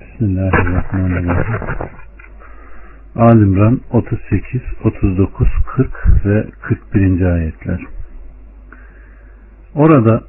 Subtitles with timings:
[0.00, 1.88] Bismillahirrahmanirrahim.
[3.16, 5.90] Alimran 38, 39, 40
[6.24, 7.22] ve 41.
[7.22, 7.80] ayetler.
[9.74, 10.22] Orada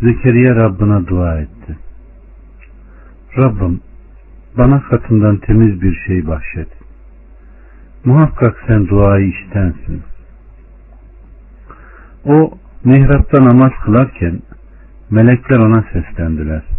[0.00, 1.76] Zekeriya Rabbına dua etti.
[3.38, 3.80] Rabbim
[4.58, 6.68] bana katından temiz bir şey bahşet.
[8.04, 10.02] Muhakkak sen duayı iştensin.
[12.24, 12.50] O
[12.84, 14.42] mihrapta namaz kılarken
[15.10, 16.75] melekler ona seslendiler.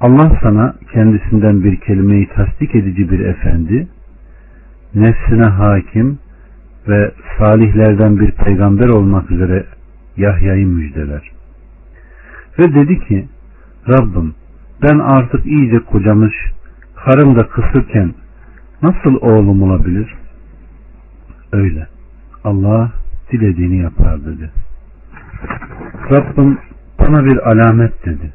[0.00, 3.88] Allah sana kendisinden bir kelimeyi tasdik edici bir efendi,
[4.94, 6.18] nefsine hakim
[6.88, 9.66] ve salihlerden bir peygamber olmak üzere
[10.16, 11.30] Yahya'yı müjdeler.
[12.58, 13.28] Ve dedi ki,
[13.88, 14.34] Rabbim
[14.82, 16.34] ben artık iyice kocamış,
[17.04, 18.14] karım da kısırken
[18.82, 20.14] nasıl oğlum olabilir?
[21.52, 21.86] Öyle.
[22.44, 22.92] Allah
[23.32, 24.50] dilediğini yapar dedi.
[26.10, 26.58] Rabbim
[26.98, 28.32] bana bir alamet dedi.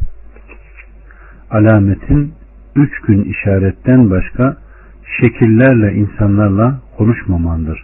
[1.54, 2.34] Alametin
[2.76, 4.58] üç gün işaretten başka
[5.20, 7.84] şekillerle insanlarla konuşmamandır.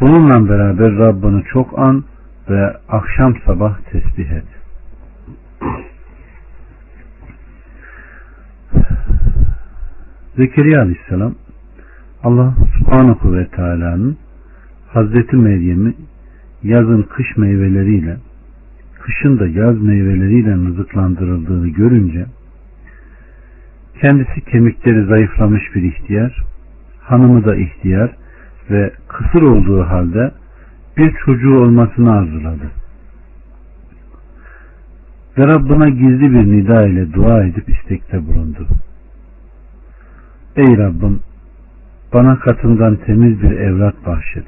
[0.00, 2.04] Bununla beraber Rabbini çok an
[2.50, 4.44] ve akşam sabah tesbih et.
[10.36, 11.34] Zekeriya Aleyhisselam
[12.24, 14.16] Allah Subhanahu ve Teala'nın
[14.88, 15.94] Hazreti Meryem'i
[16.62, 18.16] yazın kış meyveleriyle
[19.00, 22.26] kışın da yaz meyveleriyle rızıklandırıldığını görünce
[24.02, 26.44] kendisi kemikleri zayıflamış bir ihtiyar
[27.00, 28.10] hanımı da ihtiyar
[28.70, 30.30] ve kısır olduğu halde
[30.96, 32.70] bir çocuğu olmasını arzuladı.
[35.38, 38.66] Ve Rabbına gizli bir nida ile dua edip istekte bulundu.
[40.56, 41.20] Ey Rabbim
[42.12, 44.46] bana katından temiz bir evlat bahşet.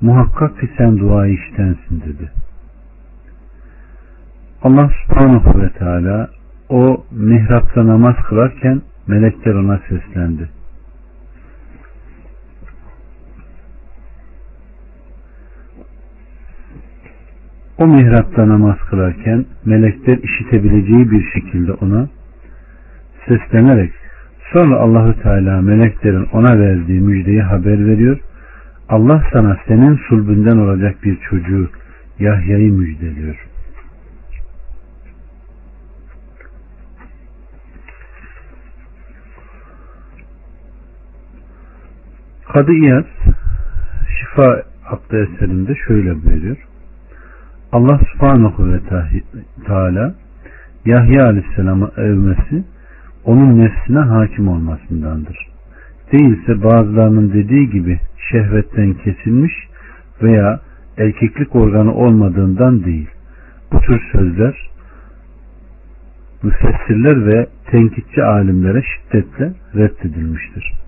[0.00, 2.30] Muhakkak ki sen duayı iştensin dedi.
[4.62, 6.30] Allah subhanahu ve teala
[6.68, 10.48] o mihrapta namaz kılarken melekler ona seslendi.
[17.78, 22.08] O mihrapta namaz kılarken melekler işitebileceği bir şekilde ona
[23.28, 23.92] seslenerek
[24.52, 28.18] sonra Allahü Teala meleklerin ona verdiği müjdeyi haber veriyor.
[28.88, 31.70] Allah sana senin sulbünden olacak bir çocuğu
[32.18, 33.53] Yahya'yı müjdeliyor.
[42.54, 43.04] Kadı İyaz
[44.18, 46.56] Şifa adlı eserinde şöyle buyuruyor.
[47.72, 48.80] Allah subhanahu ve
[49.66, 50.14] teala
[50.84, 52.64] Yahya aleyhisselamı övmesi
[53.24, 55.48] onun nefsine hakim olmasındandır.
[56.12, 58.00] Değilse bazılarının dediği gibi
[58.30, 59.52] şehvetten kesilmiş
[60.22, 60.60] veya
[60.98, 63.08] erkeklik organı olmadığından değil.
[63.72, 64.70] Bu tür sözler
[66.42, 70.83] müfessirler ve tenkitçi alimlere şiddetle reddedilmiştir.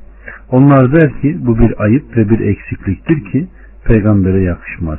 [0.50, 3.46] Onlar der ki bu bir ayıp ve bir eksikliktir ki
[3.84, 4.98] peygambere yakışmaz.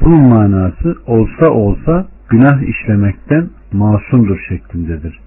[0.00, 5.20] Bunun manası olsa olsa günah işlemekten masumdur şeklindedir.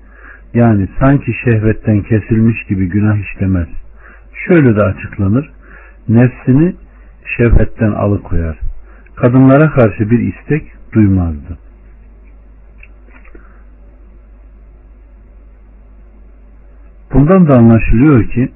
[0.54, 3.68] Yani sanki şehvetten kesilmiş gibi günah işlemez.
[4.48, 5.50] Şöyle de açıklanır.
[6.10, 6.76] Nefsini
[7.38, 8.60] şehvetten alıkoyar.
[9.16, 11.58] Kadınlara karşı bir istek duymazdı.
[17.14, 18.50] Bundan da anlaşılıyor ki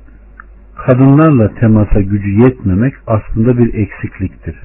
[0.87, 4.55] kadınlarla temasa gücü yetmemek aslında bir eksikliktir.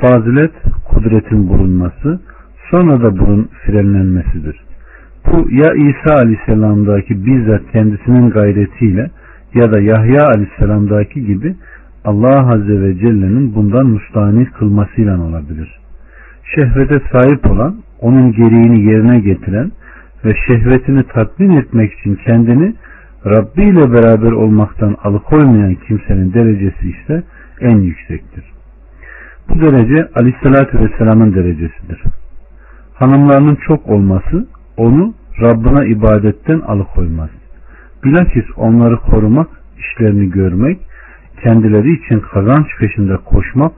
[0.00, 0.52] Fazilet
[0.84, 2.20] kudretin bulunması
[2.70, 4.60] sonra da bunun frenlenmesidir.
[5.26, 9.10] Bu ya İsa Aleyhisselam'daki bizzat kendisinin gayretiyle
[9.54, 11.54] ya da Yahya Aleyhisselam'daki gibi
[12.04, 15.80] Allah Azze ve Celle'nin bundan müstahni kılmasıyla olabilir.
[16.54, 19.72] Şehvete sahip olan, onun gereğini yerine getiren
[20.24, 22.74] ve şehvetini tatmin etmek için kendini
[23.26, 27.22] Rabbi ile beraber olmaktan alıkoymayan kimsenin derecesi ise
[27.60, 28.44] en yüksektir.
[29.48, 32.02] Bu derece Aleyhisselatü Vesselam'ın derecesidir.
[32.94, 34.46] Hanımlarının çok olması
[34.76, 37.30] onu Rabbına ibadetten alıkoymaz.
[38.04, 39.48] Bilakis onları korumak,
[39.78, 40.78] işlerini görmek,
[41.42, 43.72] kendileri için kazanç peşinde koşmak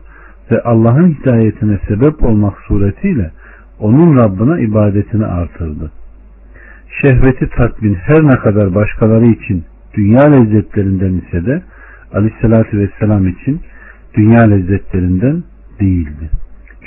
[0.51, 3.31] ve Allah'ın hidayetine sebep olmak suretiyle
[3.81, 5.91] onun Rabbına ibadetini artırdı.
[7.03, 9.65] Şehveti tatmin her ne kadar başkaları için
[9.95, 11.63] dünya lezzetlerinden ise de
[12.13, 13.61] aleyhissalatü vesselam için
[14.15, 15.43] dünya lezzetlerinden
[15.81, 16.31] değildi.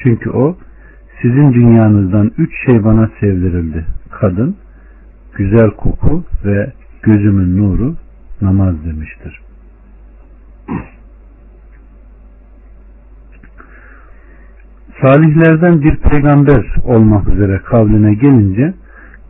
[0.04, 0.58] Çünkü o
[1.22, 3.86] sizin dünyanızdan üç şey bana sevdirildi.
[4.12, 4.56] Kadın,
[5.36, 6.74] güzel koku ve
[7.04, 7.96] gözümün nuru
[8.42, 9.42] namaz demiştir.
[15.02, 18.74] Salihlerden bir peygamber olmak üzere kavline gelince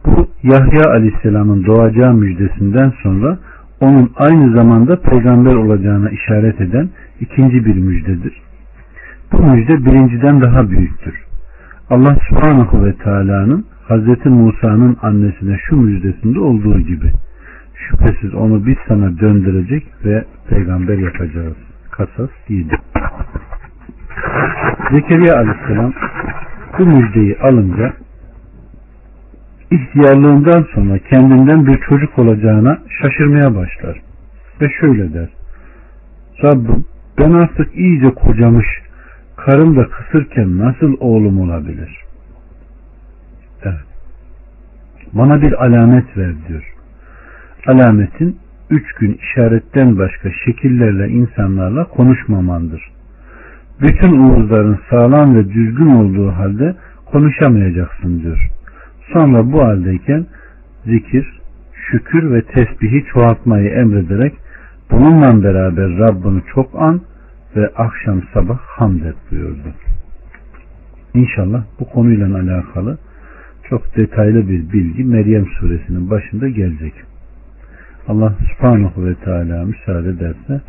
[0.05, 3.37] Bu Yahya Aleyhisselam'ın doğacağı müjdesinden sonra
[3.81, 8.41] onun aynı zamanda peygamber olacağına işaret eden ikinci bir müjdedir.
[9.31, 11.25] Bu müjde birinciden daha büyüktür.
[11.89, 14.25] Allah subhanahu ve teala'nın Hz.
[14.25, 17.11] Musa'nın annesine şu müjdesinde olduğu gibi
[17.75, 21.57] şüphesiz onu biz sana döndürecek ve peygamber yapacağız.
[21.91, 22.69] Kasas 7
[24.91, 25.93] Zekeriya aleyhisselam
[26.79, 27.93] bu müjdeyi alınca
[29.71, 34.01] ihtiyarlığından sonra kendinden bir çocuk olacağına şaşırmaya başlar.
[34.61, 35.29] Ve şöyle der.
[36.43, 36.85] Rabbim
[37.19, 38.67] ben artık iyice kocamış,
[39.37, 41.97] karım da kısırken nasıl oğlum olabilir?
[43.63, 43.89] Evet.
[45.13, 46.73] Bana bir alamet ver diyor.
[47.67, 48.37] Alametin
[48.69, 52.91] üç gün işaretten başka şekillerle insanlarla konuşmamandır.
[53.81, 56.75] Bütün uğuzların sağlam ve düzgün olduğu halde
[57.05, 58.49] konuşamayacaksın diyor.
[59.13, 60.25] Sonra bu haldeyken
[60.85, 61.39] zikir,
[61.73, 64.33] şükür ve tesbihi çoğaltmayı emrederek
[64.91, 67.01] bununla beraber Rabbini çok an
[67.55, 69.73] ve akşam sabah hamd et buyurdu.
[71.13, 72.97] İnşallah bu konuyla alakalı
[73.69, 76.93] çok detaylı bir bilgi Meryem suresinin başında gelecek.
[78.07, 80.61] Allah subhanahu ve teala müsaade ederse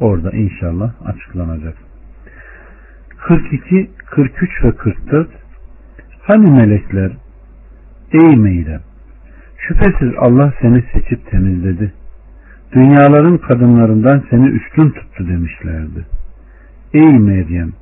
[0.00, 1.74] orada inşallah açıklanacak.
[3.26, 5.28] 42, 43 ve 44
[6.22, 7.12] Hani melekler
[8.12, 8.80] Ey Meyrem
[9.56, 11.92] şüphesiz Allah seni seçip temizledi.
[12.72, 16.06] Dünyaların kadınlarından seni üstün tuttu demişlerdi.
[16.94, 17.72] Ey Meryem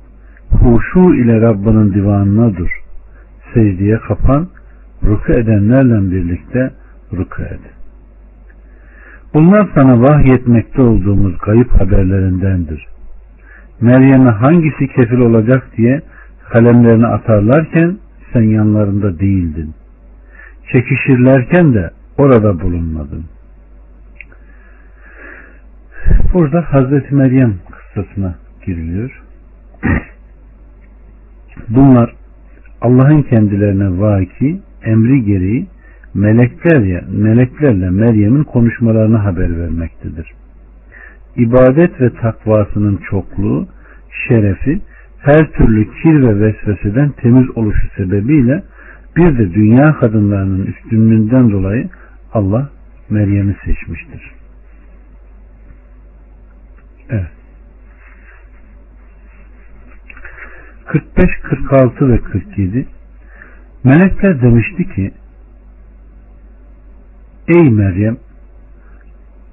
[0.49, 2.69] huşu ile Rabbinin divanına dur.
[3.53, 4.47] Secdeye kapan,
[5.03, 6.71] ruku edenlerle birlikte
[7.13, 7.59] ruku et.
[9.33, 12.87] Bunlar sana vahyetmekte olduğumuz kayıp haberlerindendir.
[13.81, 16.01] Meryem'e hangisi kefil olacak diye
[16.49, 17.97] kalemlerini atarlarken
[18.33, 19.73] sen yanlarında değildin.
[20.71, 23.25] Çekişirlerken de orada bulunmadın.
[26.33, 28.35] Burada Hazreti Meryem kıssasına
[28.65, 29.23] giriliyor.
[31.69, 32.13] Bunlar
[32.81, 35.67] Allah'ın kendilerine vaki emri gereği
[36.13, 40.33] melekler ya, meleklerle Meryem'in konuşmalarını haber vermektedir.
[41.35, 43.67] İbadet ve takvasının çokluğu,
[44.27, 44.81] şerefi,
[45.19, 48.63] her türlü kir ve vesveseden temiz oluşu sebebiyle
[49.17, 51.89] bir de dünya kadınlarının üstünlüğünden dolayı
[52.33, 52.69] Allah
[53.09, 54.31] Meryem'i seçmiştir.
[57.09, 57.27] Evet.
[60.85, 62.87] 45, 46 ve 47
[63.83, 65.11] Melekler demişti ki
[67.47, 68.17] Ey Meryem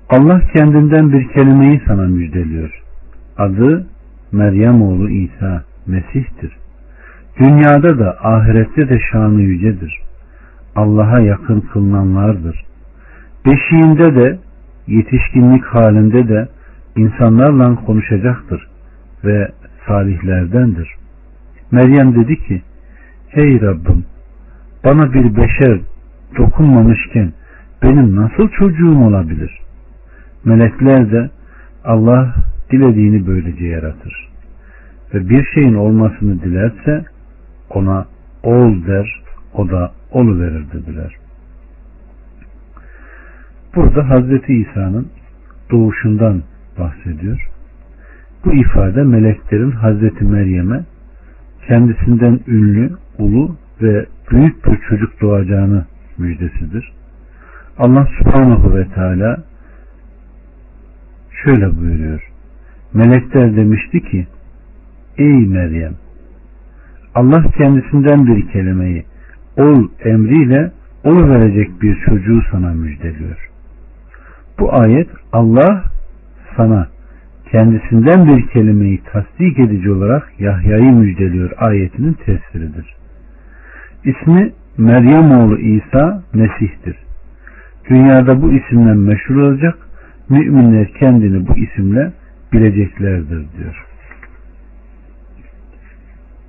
[0.08, 2.82] Allah kendinden bir kelimeyi sana müjdeliyor.
[3.38, 3.86] Adı
[4.32, 6.63] Meryem oğlu İsa Mesih'tir.
[7.38, 10.00] Dünyada da ahirette de şanı yücedir.
[10.76, 12.64] Allah'a yakın kılınanlardır.
[13.46, 14.38] Beşiğinde de
[14.86, 16.48] yetişkinlik halinde de
[16.96, 18.68] insanlarla konuşacaktır
[19.24, 19.48] ve
[19.86, 20.88] salihlerdendir.
[21.70, 22.62] Meryem dedi ki
[23.28, 24.04] Hey Rabbim
[24.84, 25.80] bana bir beşer
[26.38, 27.32] dokunmamışken
[27.82, 29.60] benim nasıl çocuğum olabilir?
[30.44, 31.30] Melekler de
[31.84, 32.34] Allah
[32.70, 34.28] dilediğini böylece yaratır.
[35.14, 37.04] Ve bir şeyin olmasını dilerse
[37.70, 38.06] ona
[38.42, 39.22] ol der,
[39.54, 41.16] o da olu verir dediler.
[43.74, 45.08] Burada Hazreti İsa'nın
[45.70, 46.42] doğuşundan
[46.78, 47.48] bahsediyor.
[48.44, 50.84] Bu ifade meleklerin Hazreti Meryem'e
[51.68, 55.84] kendisinden ünlü, ulu ve büyük bir çocuk doğacağını
[56.18, 56.92] müjdesidir.
[57.78, 59.44] Allah subhanahu ve teala
[61.44, 62.30] şöyle buyuruyor.
[62.94, 64.26] Melekler demişti ki
[65.18, 65.94] Ey Meryem
[67.14, 69.04] Allah kendisinden bir kelimeyi
[69.56, 70.72] ol emriyle
[71.04, 73.50] onu verecek bir çocuğu sana müjdeliyor.
[74.58, 75.84] Bu ayet Allah
[76.56, 76.88] sana
[77.50, 82.94] kendisinden bir kelimeyi tasdik edici olarak Yahya'yı müjdeliyor ayetinin tefsiridir.
[84.04, 86.96] İsmi Meryem oğlu İsa Mesih'tir.
[87.90, 89.78] Dünyada bu isimle meşhur olacak,
[90.28, 92.12] müminler kendini bu isimle
[92.52, 93.86] bileceklerdir diyor.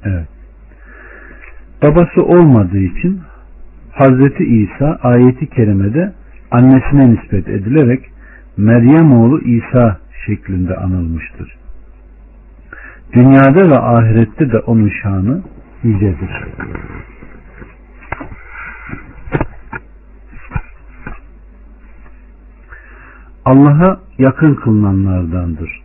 [0.04, 0.35] Evet.
[1.86, 3.22] Babası olmadığı için
[3.92, 6.14] Hazreti İsa ayeti kerimede
[6.52, 8.10] annesine nispet edilerek
[8.58, 11.58] Meryem oğlu İsa şeklinde anılmıştır.
[13.14, 15.42] Dünyada ve ahirette de onun şanı
[15.84, 16.30] yücedir.
[23.46, 25.82] Allah'a yakın kılınanlardandır.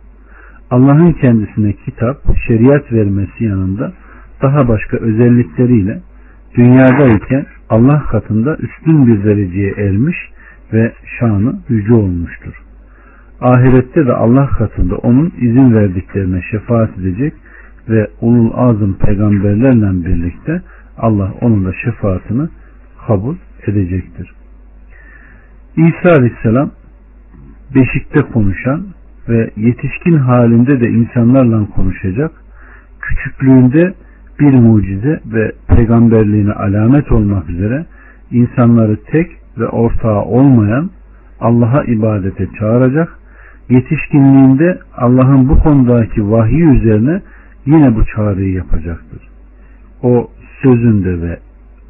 [0.71, 2.17] Allah'ın kendisine kitap,
[2.47, 3.93] şeriat vermesi yanında
[4.41, 6.01] daha başka özellikleriyle
[6.55, 10.17] dünyadayken Allah katında üstün bir dereceye ermiş
[10.73, 12.53] ve şanı yüce olmuştur.
[13.41, 17.33] Ahirette de Allah katında onun izin verdiklerine şefaat edecek
[17.89, 20.61] ve ulul azım peygamberlerle birlikte
[20.97, 22.47] Allah onun da şefaatini
[23.07, 23.35] kabul
[23.67, 24.33] edecektir.
[25.77, 26.71] İsa Aleyhisselam
[27.75, 28.85] beşikte konuşan
[29.29, 32.31] ve yetişkin halinde de insanlarla konuşacak,
[33.01, 33.93] küçüklüğünde
[34.41, 37.85] bir mucize ve peygamberliğine alamet olmak üzere
[38.31, 40.89] insanları tek ve ortağı olmayan
[41.39, 43.19] Allah'a ibadete çağıracak,
[43.69, 47.21] yetişkinliğinde Allah'ın bu konudaki vahyi üzerine
[47.65, 49.29] yine bu çağrıyı yapacaktır.
[50.03, 50.31] O
[50.61, 51.39] sözünde ve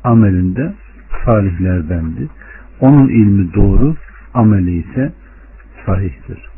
[0.03, 0.73] amelinde
[1.25, 2.27] salihlerdendi.
[2.79, 3.95] Onun ilmi doğru,
[4.33, 5.13] ameli ise
[5.85, 6.51] sahihtir.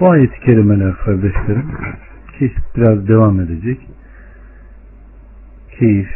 [0.00, 1.66] Bu ayet-i kerimeler kardeşlerim
[2.38, 3.80] ki biraz devam edecek.
[5.78, 6.08] Keyif,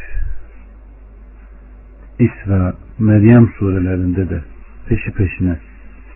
[2.18, 4.42] İsra, Meryem surelerinde de
[4.88, 5.56] peşi peşine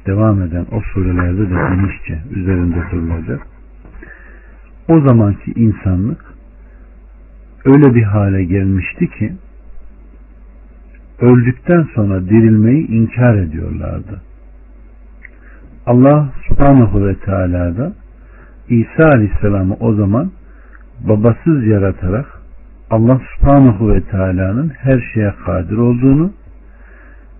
[0.07, 3.47] devam eden o surelerde de genişçe üzerinde durulacak.
[4.89, 6.25] O zamanki insanlık
[7.65, 9.33] öyle bir hale gelmişti ki
[11.21, 14.21] öldükten sonra dirilmeyi inkar ediyorlardı.
[15.87, 17.93] Allah subhanahu ve teala da
[18.69, 20.31] İsa aleyhisselamı o zaman
[21.09, 22.27] babasız yaratarak
[22.91, 26.33] Allah subhanahu ve teala'nın her şeye kadir olduğunu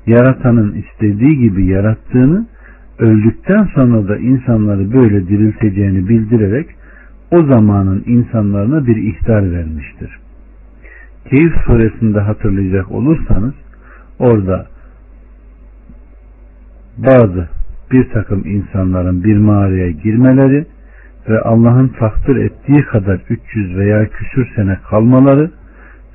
[0.07, 2.47] yaratanın istediği gibi yarattığını
[2.99, 6.71] öldükten sonra da insanları böyle dirilteceğini bildirerek
[7.31, 10.19] o zamanın insanlarına bir ihtar vermiştir.
[11.31, 13.55] Keyif suresinde hatırlayacak olursanız
[14.19, 14.67] orada
[16.99, 17.49] bazı
[17.93, 20.67] bir takım insanların bir mağaraya girmeleri
[21.29, 25.51] ve Allah'ın takdir ettiği kadar 300 veya küsür sene kalmaları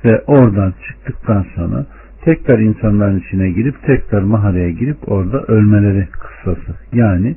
[0.04, 1.86] ve oradan çıktıktan sonra
[2.24, 6.74] tekrar insanların içine girip tekrar mağaraya girip orada ölmeleri kıssası.
[6.92, 7.36] Yani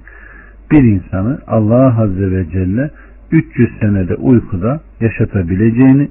[0.72, 2.92] bir insanı Allah Azze ve Celle
[3.32, 6.10] 300 senede uykuda yaşatabileceğini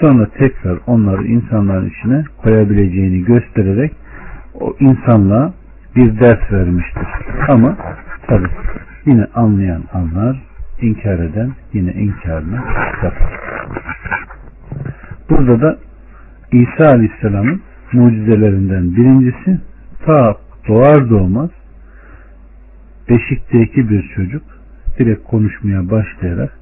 [0.00, 3.92] sonra tekrar onları insanların içine koyabileceğini göstererek
[4.60, 5.52] o insanlığa
[5.96, 7.08] bir ders vermiştir.
[7.48, 7.76] Ama
[8.26, 8.46] tabi
[9.06, 10.47] yine anlayan anlar,
[10.80, 12.56] inkar eden yine inkarını
[13.04, 13.38] yapar.
[15.30, 15.78] Burada da
[16.52, 19.60] İsa Aleyhisselam'ın mucizelerinden birincisi
[20.06, 20.36] ta
[20.68, 21.50] doğar doğmaz
[23.08, 24.42] beşikteki bir çocuk
[24.98, 26.58] direkt konuşmaya başlayarak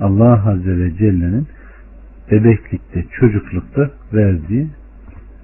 [0.00, 1.46] Allah Azze ve Celle'nin
[2.30, 4.66] bebeklikte, çocuklukta verdiği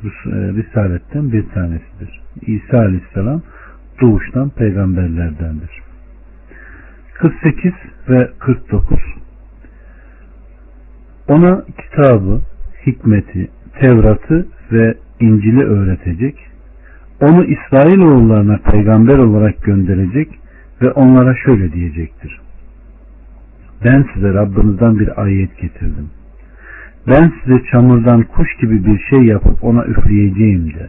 [0.04, 2.20] e, risaletten bir tanesidir.
[2.46, 3.42] İsa Aleyhisselam
[4.00, 5.87] doğuştan peygamberlerdendir.
[7.18, 7.72] 48
[8.08, 8.98] ve 49
[11.28, 12.40] Ona kitabı,
[12.86, 16.38] hikmeti, Tevrat'ı ve İncil'i öğretecek,
[17.20, 20.28] onu İsrailoğullarına peygamber olarak gönderecek
[20.82, 22.40] ve onlara şöyle diyecektir.
[23.84, 26.10] Ben size Rabbinizden bir ayet getirdim.
[27.06, 30.88] Ben size çamurdan kuş gibi bir şey yapıp ona üfleyeceğim de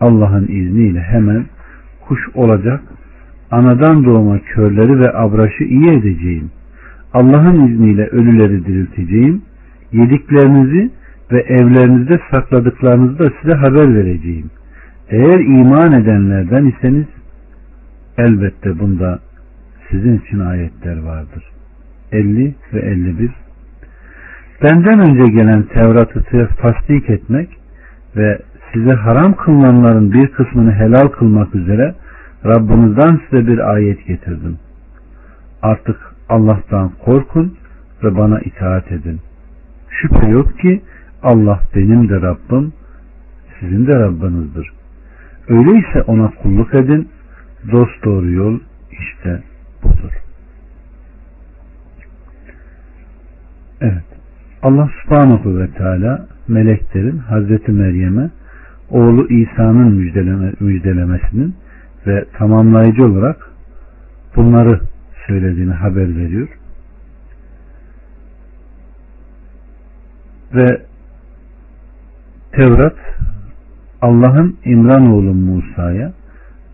[0.00, 1.44] Allah'ın izniyle hemen
[2.08, 2.80] kuş olacak
[3.50, 6.50] anadan doğma körleri ve abraşı iyi edeceğim.
[7.14, 9.42] Allah'ın izniyle ölüleri dirilteceğim.
[9.92, 10.90] Yediklerinizi
[11.32, 14.50] ve evlerinizde sakladıklarınızı da size haber vereceğim.
[15.10, 17.06] Eğer iman edenlerden iseniz
[18.18, 19.18] elbette bunda
[19.90, 21.44] sizin için ayetler vardır.
[22.12, 23.30] 50 ve 51
[24.62, 27.48] Benden önce gelen Tevrat'ı tasdik etmek
[28.16, 28.38] ve
[28.74, 31.94] size haram kılınanların bir kısmını helal kılmak üzere
[32.44, 34.58] Rabbinizden size bir ayet getirdim.
[35.62, 35.96] Artık
[36.28, 37.56] Allah'tan korkun
[38.02, 39.20] ve bana itaat edin.
[39.90, 40.82] Şüphe yok ki
[41.22, 42.72] Allah benim de Rabbim,
[43.60, 44.70] sizin de Rabbinizdir.
[45.48, 47.08] Öyleyse ona kulluk edin.
[47.72, 49.42] Dost doğru yol işte
[49.82, 50.12] budur.
[53.80, 54.04] Evet.
[54.62, 58.30] Allah subhanahu ve teala meleklerin Hazreti Meryem'e
[58.90, 61.54] oğlu İsa'nın müjdeleme, müjdelemesinin
[62.06, 63.50] ve tamamlayıcı olarak
[64.36, 64.80] bunları
[65.26, 66.48] söylediğini haber veriyor.
[70.54, 70.82] Ve
[72.52, 72.96] Tevrat
[74.02, 76.12] Allah'ın İmran oğlu Musa'ya,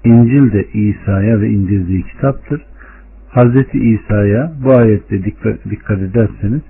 [0.05, 2.63] İncil de İsa'ya ve indirdiği kitaptır.
[3.29, 5.67] Hazreti İsa'ya bu ayette dikkat,
[6.01, 6.63] ederseniz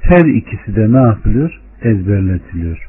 [0.00, 1.60] her ikisi de ne yapılıyor?
[1.82, 2.88] Ezberletiliyor.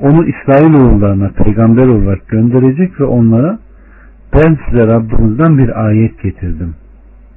[0.00, 3.58] Onu İsrailoğullarına peygamber olarak gönderecek ve onlara
[4.34, 6.74] ben size Rabbinizden bir ayet getirdim.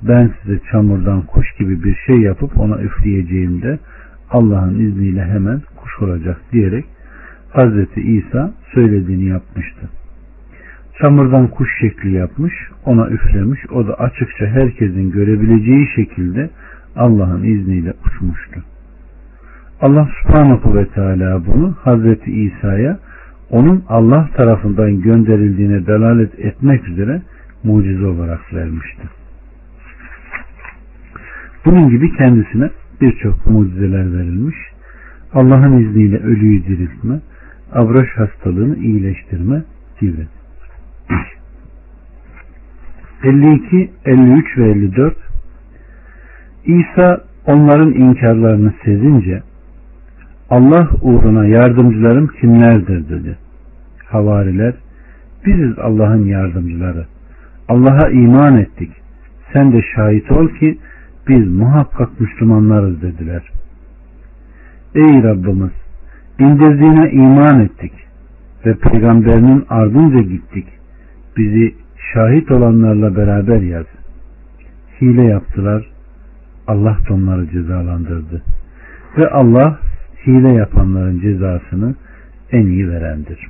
[0.01, 3.79] Ben size çamurdan kuş gibi bir şey yapıp ona üfleyeceğimde
[4.31, 6.85] Allah'ın izniyle hemen kuş olacak diyerek
[7.49, 9.89] Hazreti İsa söylediğini yapmıştı.
[11.01, 12.53] Çamurdan kuş şekli yapmış,
[12.85, 16.49] ona üflemiş, o da açıkça herkesin görebileceği şekilde
[16.95, 18.63] Allah'ın izniyle uçmuştu.
[19.81, 22.99] Allah subhanahu ve teala bunu Hazreti İsa'ya
[23.51, 27.21] onun Allah tarafından gönderildiğine delalet etmek üzere
[27.63, 29.01] mucize olarak vermişti.
[31.65, 32.69] Bunun gibi kendisine
[33.01, 34.55] birçok mucizeler verilmiş.
[35.33, 37.19] Allah'ın izniyle ölüyü diriltme,
[37.73, 39.63] abraş hastalığını iyileştirme
[39.99, 40.27] gibi.
[43.23, 45.17] 52, 53 ve 54
[46.65, 49.43] İsa onların inkarlarını sezince
[50.49, 53.37] Allah uğruna yardımcılarım kimlerdir dedi.
[54.11, 54.73] Havariler
[55.45, 57.05] biziz Allah'ın yardımcıları.
[57.67, 58.91] Allah'a iman ettik.
[59.53, 60.77] Sen de şahit ol ki
[61.27, 63.51] biz muhakkak Müslümanlarız dediler.
[64.95, 65.71] Ey Rabbimiz
[66.39, 67.93] indirdiğine iman ettik
[68.65, 70.65] ve peygamberinin ardınca gittik.
[71.37, 71.75] Bizi
[72.13, 73.85] şahit olanlarla beraber yaz.
[75.01, 75.87] Hile yaptılar.
[76.67, 78.43] Allah da onları cezalandırdı.
[79.17, 79.79] Ve Allah
[80.27, 81.95] hile yapanların cezasını
[82.51, 83.49] en iyi verendir.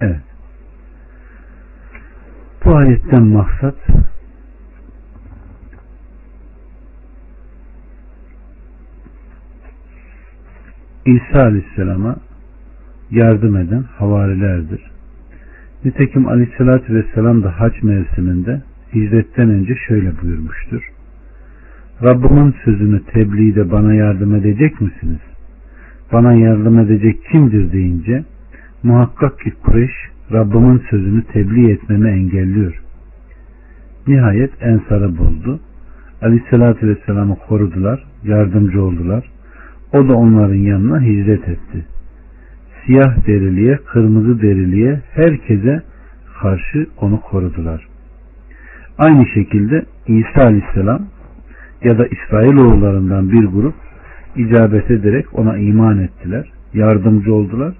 [0.00, 0.20] Evet.
[2.64, 3.74] Bu ayetten maksat
[11.06, 12.16] İsa Aleyhisselam'a
[13.10, 14.90] yardım eden havarilerdir.
[15.84, 18.62] Nitekim Aleyhisselatü Vesselam da hac mevsiminde
[18.94, 20.92] hicretten önce şöyle buyurmuştur.
[22.02, 25.20] Rabbimin sözünü tebliğde bana yardım edecek misiniz?
[26.12, 28.24] Bana yardım edecek kimdir deyince
[28.82, 29.92] muhakkak ki Kureyş
[30.32, 32.82] Rabbimin sözünü tebliğ etmemi engelliyor.
[34.06, 35.60] Nihayet Ensar'ı buldu.
[36.22, 39.24] Aleyhissalatü Vesselam'ı korudular, yardımcı oldular.
[39.92, 41.86] O da onların yanına hicret etti.
[42.86, 45.82] Siyah deriliye, kırmızı deriliye herkese
[46.42, 47.88] karşı onu korudular.
[48.98, 51.06] Aynı şekilde İsa Aleyhisselam
[51.84, 53.74] ya da İsrailoğullarından bir grup
[54.36, 57.74] icabet ederek ona iman ettiler, yardımcı oldular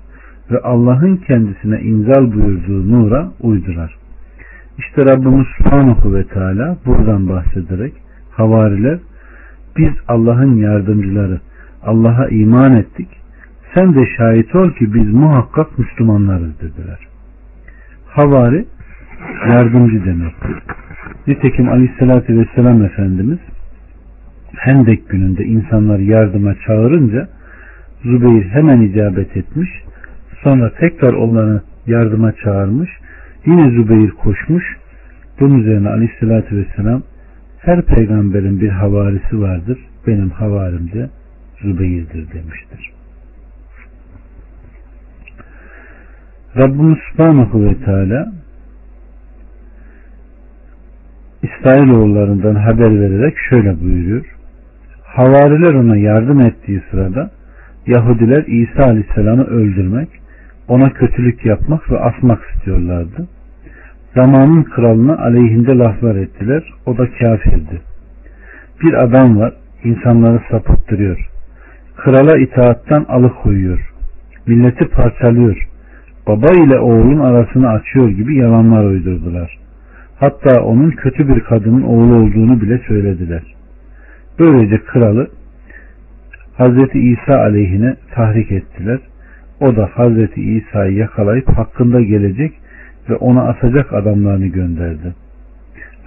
[0.50, 3.96] ve Allah'ın kendisine inzal buyurduğu nura uydular.
[4.78, 7.92] İşte Rabbimiz Subhanahu ve Teala buradan bahsederek
[8.30, 8.98] havariler
[9.76, 11.40] biz Allah'ın yardımcıları
[11.82, 13.08] Allah'a iman ettik
[13.74, 16.98] sen de şahit ol ki biz muhakkak Müslümanlarız dediler.
[18.06, 18.64] Havari
[19.48, 20.56] yardımcı demektir.
[21.26, 23.38] Nitekim Aleyhisselatü Vesselam Efendimiz
[24.56, 27.28] Hendek gününde insanlar yardıma çağırınca
[28.02, 29.70] Zübeyir hemen icabet etmiş.
[30.42, 32.90] Sonra tekrar onları yardıma çağırmış.
[33.46, 34.64] Yine Zübeyir koşmuş.
[35.40, 37.02] Bunun üzerine aleyhissalatü vesselam
[37.58, 39.78] her peygamberin bir havarisi vardır.
[40.06, 41.10] Benim havarim de
[41.62, 42.92] Zübeyir'dir demiştir.
[46.56, 48.32] Rabbimiz Subhanahu ve Teala
[51.42, 54.24] İsrailoğullarından haber vererek şöyle buyuruyor.
[55.04, 57.30] Havariler ona yardım ettiği sırada
[57.86, 60.08] Yahudiler İsa Aleyhisselam'ı öldürmek,
[60.70, 63.28] ona kötülük yapmak ve asmak istiyorlardı.
[64.14, 66.62] Zamanın kralına aleyhinde laflar ettiler.
[66.86, 67.80] O da kafirdi.
[68.82, 69.52] Bir adam var,
[69.84, 71.30] insanları sapıttırıyor.
[71.96, 73.92] Krala itaattan alıkoyuyor.
[74.46, 75.68] Milleti parçalıyor.
[76.26, 79.58] Baba ile oğlun arasını açıyor gibi yalanlar uydurdular.
[80.20, 83.42] Hatta onun kötü bir kadının oğlu olduğunu bile söylediler.
[84.38, 85.28] Böylece kralı
[86.56, 88.98] Hazreti İsa aleyhine tahrik ettiler.
[89.60, 92.52] O da Hazreti İsa'yı yakalayıp hakkında gelecek
[93.10, 95.14] ve ona asacak adamlarını gönderdi.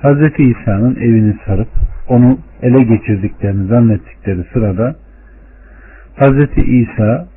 [0.01, 1.67] Hazreti İsa'nın evini sarıp
[2.07, 4.95] onu ele geçirdiklerini zannettikleri sırada
[6.15, 7.27] Hazreti İsa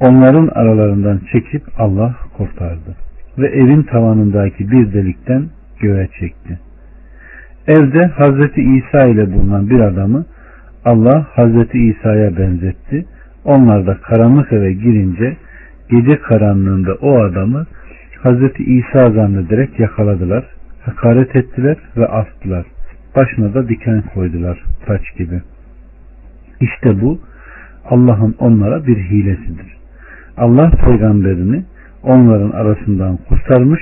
[0.00, 2.96] onların aralarından çekip Allah kurtardı
[3.38, 5.46] ve evin tavanındaki bir delikten
[5.80, 6.58] göğe çekti.
[7.68, 10.24] Evde Hazreti İsa ile bulunan bir adamı
[10.84, 13.06] Allah Hazreti İsa'ya benzetti.
[13.44, 15.36] Onlar da karanlık eve girince
[15.90, 17.66] gece karanlığında o adamı
[18.22, 20.44] Hazreti İsa zannederek yakaladılar,
[20.82, 22.66] hakaret ettiler ve astılar.
[23.16, 25.42] Başına da diken koydular taç gibi.
[26.60, 27.20] İşte bu
[27.84, 29.76] Allah'ın onlara bir hilesidir.
[30.36, 31.64] Allah peygamberini
[32.02, 33.80] onların arasından kurtarmış,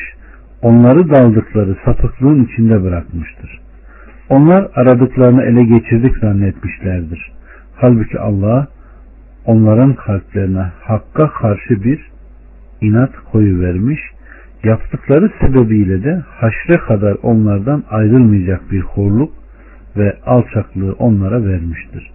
[0.63, 3.61] onları daldıkları sapıklığın içinde bırakmıştır.
[4.29, 7.33] Onlar aradıklarını ele geçirdik zannetmişlerdir.
[7.77, 8.69] Halbuki Allah
[9.47, 12.01] onların kalplerine hakka karşı bir
[12.81, 14.01] inat koyu vermiş,
[14.65, 19.33] yaptıkları sebebiyle de haşre kadar onlardan ayrılmayacak bir horluk
[19.97, 22.11] ve alçaklığı onlara vermiştir.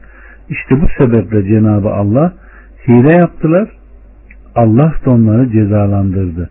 [0.50, 2.34] İşte bu sebeple Cenabı Allah
[2.88, 3.70] hile yaptılar.
[4.56, 6.50] Allah da onları cezalandırdı.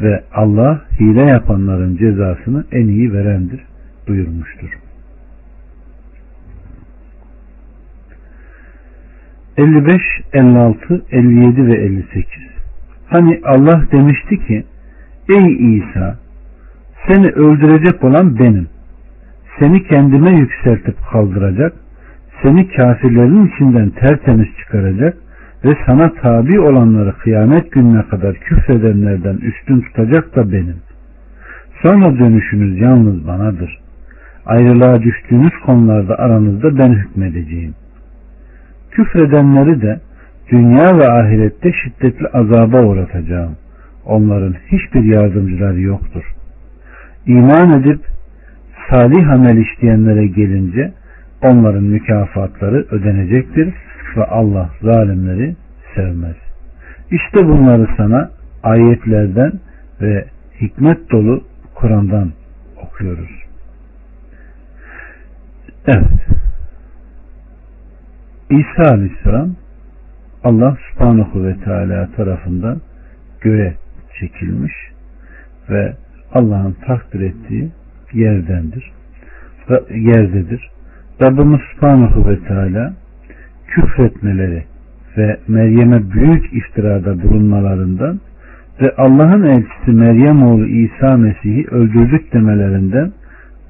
[0.00, 3.60] Ve Allah hile yapanların cezasını en iyi verendir
[4.08, 4.85] buyurmuştur.
[9.58, 12.26] 55, 56, 57 ve 58
[13.06, 14.64] Hani Allah demişti ki
[15.28, 16.18] Ey İsa
[17.06, 18.68] seni öldürecek olan benim.
[19.58, 21.72] Seni kendime yükseltip kaldıracak,
[22.42, 25.16] seni kafirlerin içinden tertemiz çıkaracak
[25.64, 30.76] ve sana tabi olanları kıyamet gününe kadar küfredenlerden üstün tutacak da benim.
[31.82, 33.78] Sonra dönüşünüz yalnız banadır.
[34.46, 37.74] Ayrılığa düştüğünüz konularda aranızda ben hükmedeceğim.
[38.96, 40.00] Küfredenleri de
[40.50, 43.56] dünya ve ahirette şiddetli azaba uğratacağım.
[44.04, 46.24] Onların hiçbir yardımcıları yoktur.
[47.26, 48.00] İman edip
[48.90, 50.92] salih amel işleyenlere gelince
[51.42, 53.74] onların mükafatları ödenecektir
[54.16, 55.56] ve Allah zalimleri
[55.94, 56.36] sevmez.
[57.10, 58.30] İşte bunları sana
[58.62, 59.52] ayetlerden
[60.00, 60.24] ve
[60.60, 62.32] hikmet dolu Kur'an'dan
[62.76, 63.30] okuyoruz.
[65.86, 66.35] Evet.
[68.50, 69.50] İsa Aleyhisselam
[70.44, 72.80] Allah subhanahu ve teala tarafından
[73.40, 73.74] göğe
[74.20, 74.72] çekilmiş
[75.70, 75.94] ve
[76.32, 77.70] Allah'ın takdir ettiği
[78.12, 78.92] yerdendir.
[79.90, 80.70] Yerdedir.
[81.22, 82.94] Rabbimiz subhanahu ve teala
[83.66, 84.64] küfretmeleri
[85.16, 88.20] ve Meryem'e büyük iftirada bulunmalarından
[88.80, 93.12] ve Allah'ın elçisi Meryem oğlu İsa Mesih'i öldürdük demelerinden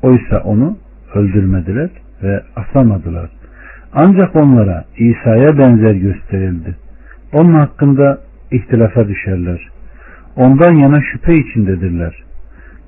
[0.03, 0.79] oysa onu
[1.15, 1.91] öldürmediler
[2.23, 3.36] ve asamadılar.
[3.99, 6.77] Ancak onlara İsa'ya benzer gösterildi.
[7.33, 8.19] Onun hakkında
[8.51, 9.69] ihtilafa düşerler.
[10.37, 12.23] Ondan yana şüphe içindedirler.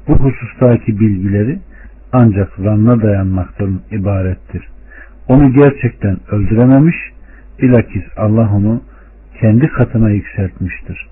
[0.08, 1.58] Bu husustaki bilgileri
[2.12, 4.68] ancak zanna dayanmaktan ibarettir.
[5.28, 6.96] Onu gerçekten öldürememiş,
[7.62, 8.82] bilakis Allah onu
[9.40, 11.08] kendi katına yükseltmiştir.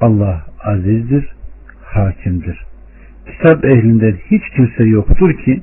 [0.00, 1.32] Allah azizdir,
[1.82, 2.64] hakimdir.
[3.26, 5.62] Kitap ehlinden hiç kimse yoktur ki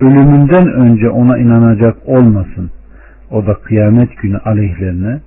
[0.00, 2.70] ölümünden önce ona inanacak olmasın.
[3.30, 5.20] O da kıyamet günü aleyhlerine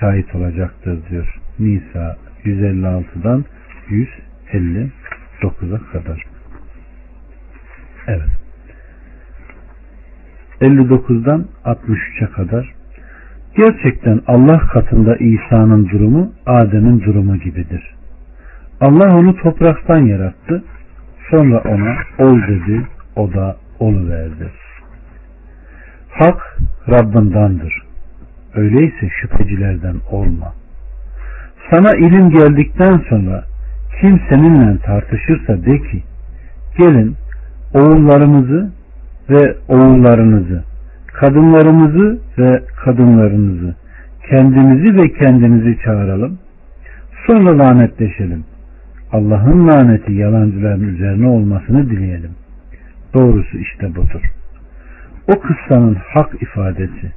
[0.00, 1.34] şahit olacaktır diyor.
[1.58, 3.44] Nisa 156'dan
[3.90, 6.24] 159'a kadar.
[8.06, 8.28] Evet.
[10.60, 12.74] 59'dan 63'e kadar
[13.56, 17.94] gerçekten Allah katında İsa'nın durumu Adem'in durumu gibidir.
[18.80, 20.64] Allah onu topraktan yarattı.
[21.30, 22.86] Sonra ona ol dedi.
[23.16, 24.50] O da olu verdi.
[26.10, 27.82] Hak Rabbindandır.
[28.54, 30.54] Öyleyse şüphecilerden olma.
[31.70, 33.44] Sana ilim geldikten sonra
[34.00, 36.02] kim seninle tartışırsa de ki
[36.78, 37.16] gelin
[37.74, 38.70] oğullarımızı
[39.30, 40.64] ve oğullarınızı
[41.06, 43.74] kadınlarımızı ve kadınlarınızı
[44.30, 46.38] kendimizi ve kendimizi çağıralım
[47.26, 48.44] sonra lanetleşelim
[49.12, 52.30] Allah'ın laneti yalancıların üzerine olmasını dileyelim
[53.14, 54.22] doğrusu işte budur
[55.28, 57.12] o kıssanın hak ifadesi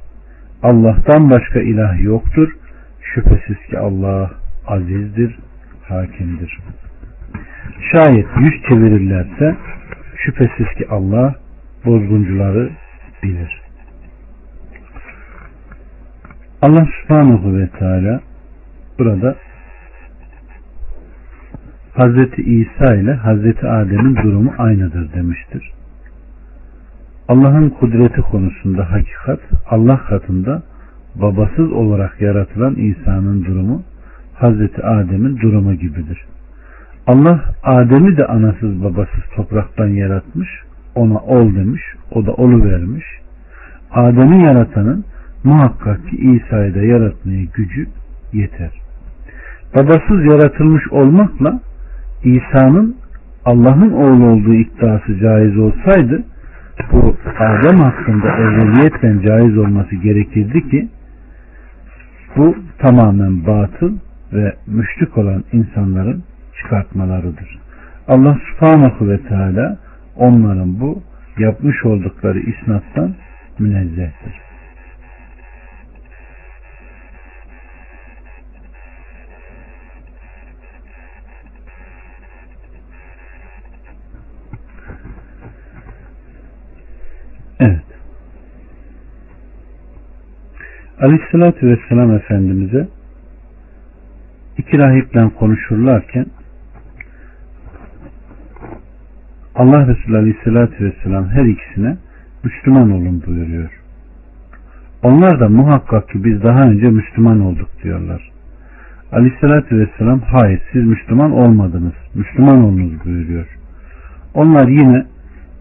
[0.62, 2.52] Allah'tan başka ilah yoktur
[3.14, 4.30] şüphesiz ki Allah
[4.66, 5.38] azizdir
[5.88, 6.58] hakimdir.
[7.92, 9.56] Şayet yüz çevirirlerse
[10.16, 11.34] şüphesiz ki Allah
[11.84, 12.70] bozguncuları
[13.22, 13.62] bilir.
[16.62, 18.20] Allah subhanahu ve teala
[18.98, 19.36] burada
[21.94, 25.72] Hazreti İsa ile Hazreti Adem'in durumu aynıdır demiştir.
[27.28, 30.62] Allah'ın kudreti konusunda hakikat Allah katında
[31.14, 33.82] babasız olarak yaratılan İsa'nın durumu
[34.34, 36.24] Hazreti Adem'in durumu gibidir.
[37.06, 40.48] Allah Adem'i de anasız babasız topraktan yaratmış,
[40.94, 43.04] ona ol demiş, o da olu vermiş.
[43.90, 45.04] Adem'i yaratanın
[45.44, 47.86] muhakkak ki İsa'yı da yaratmaya gücü
[48.32, 48.70] yeter.
[49.76, 51.60] Babasız yaratılmış olmakla
[52.24, 52.96] İsa'nın
[53.44, 56.24] Allah'ın oğlu olduğu iddiası caiz olsaydı
[56.92, 60.88] bu Adem hakkında evveliyetten caiz olması gerekirdi ki
[62.36, 63.92] bu tamamen batıl
[64.32, 66.22] ve müşrik olan insanların
[66.56, 67.58] çıkartmalarıdır.
[68.08, 69.78] Allah subhanahu ve teala
[70.16, 71.02] onların bu
[71.38, 73.14] yapmış oldukları isnattan
[73.58, 74.47] münezzehtir.
[87.60, 87.84] Evet.
[91.00, 92.88] Aleyhissalatü Vesselam Efendimiz'e
[94.58, 96.26] iki rahiple konuşurlarken
[99.54, 101.96] Allah Resulü Aleyhisselatü Vesselam her ikisine
[102.44, 103.70] Müslüman olun buyuruyor.
[105.02, 108.30] Onlar da muhakkak ki biz daha önce Müslüman olduk diyorlar.
[109.12, 111.92] Aleyhissalatü vesselam hayır siz Müslüman olmadınız.
[112.14, 113.46] Müslüman olunuz buyuruyor.
[114.34, 115.06] Onlar yine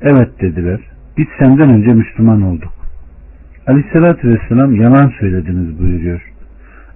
[0.02, 0.80] evet dediler.
[1.18, 2.74] Biz senden önce Müslüman olduk.
[3.68, 6.22] Aleyhissalatü vesselam yalan söylediniz buyuruyor.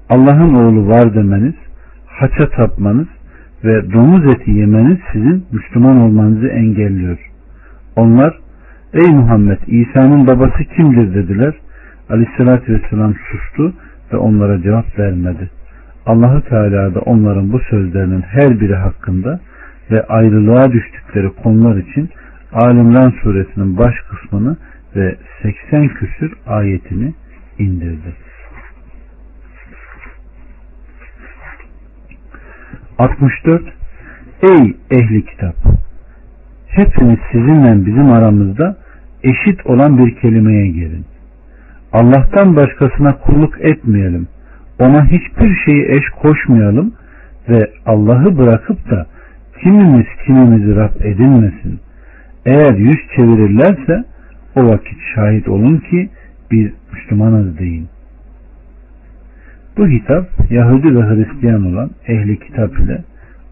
[0.10, 1.56] Allah'ın oğlu var demeniz,
[2.06, 3.08] haça tapmanız
[3.64, 7.18] ve domuz eti yemeniz sizin Müslüman olmanızı engelliyor.
[7.96, 8.40] Onlar,
[8.94, 11.54] ey Muhammed İsa'nın babası kimdir dediler.
[12.10, 13.74] Aleyhissalatü vesselam sustu
[14.14, 15.50] ve onlara cevap vermedi.
[16.06, 19.40] Allahu Teala da onların bu sözlerinin her biri hakkında
[19.92, 22.10] ve ayrılığa düştükleri konular için
[22.54, 24.58] Alimran suresinin baş kısmını
[24.96, 27.14] ve 80 küsür ayetini
[27.60, 28.16] indirdi.
[32.98, 33.64] 64
[34.42, 35.56] Ey ehli kitap!
[36.68, 38.78] Hepiniz sizinle bizim aramızda
[39.24, 41.06] eşit olan bir kelimeye gelin.
[41.94, 44.28] Allah'tan başkasına kulluk etmeyelim.
[44.80, 46.94] Ona hiçbir şeyi eş koşmayalım
[47.50, 49.08] ve Allah'ı bırakıp da
[49.64, 51.80] kimimiz kimimizi Rab edinmesin.
[52.46, 54.04] Eğer yüz çevirirlerse
[54.56, 56.10] o vakit şahit olun ki
[56.52, 57.88] biz Müslümanız deyin.
[59.78, 63.04] Bu hitap Yahudi ve Hristiyan olan ehli kitap ile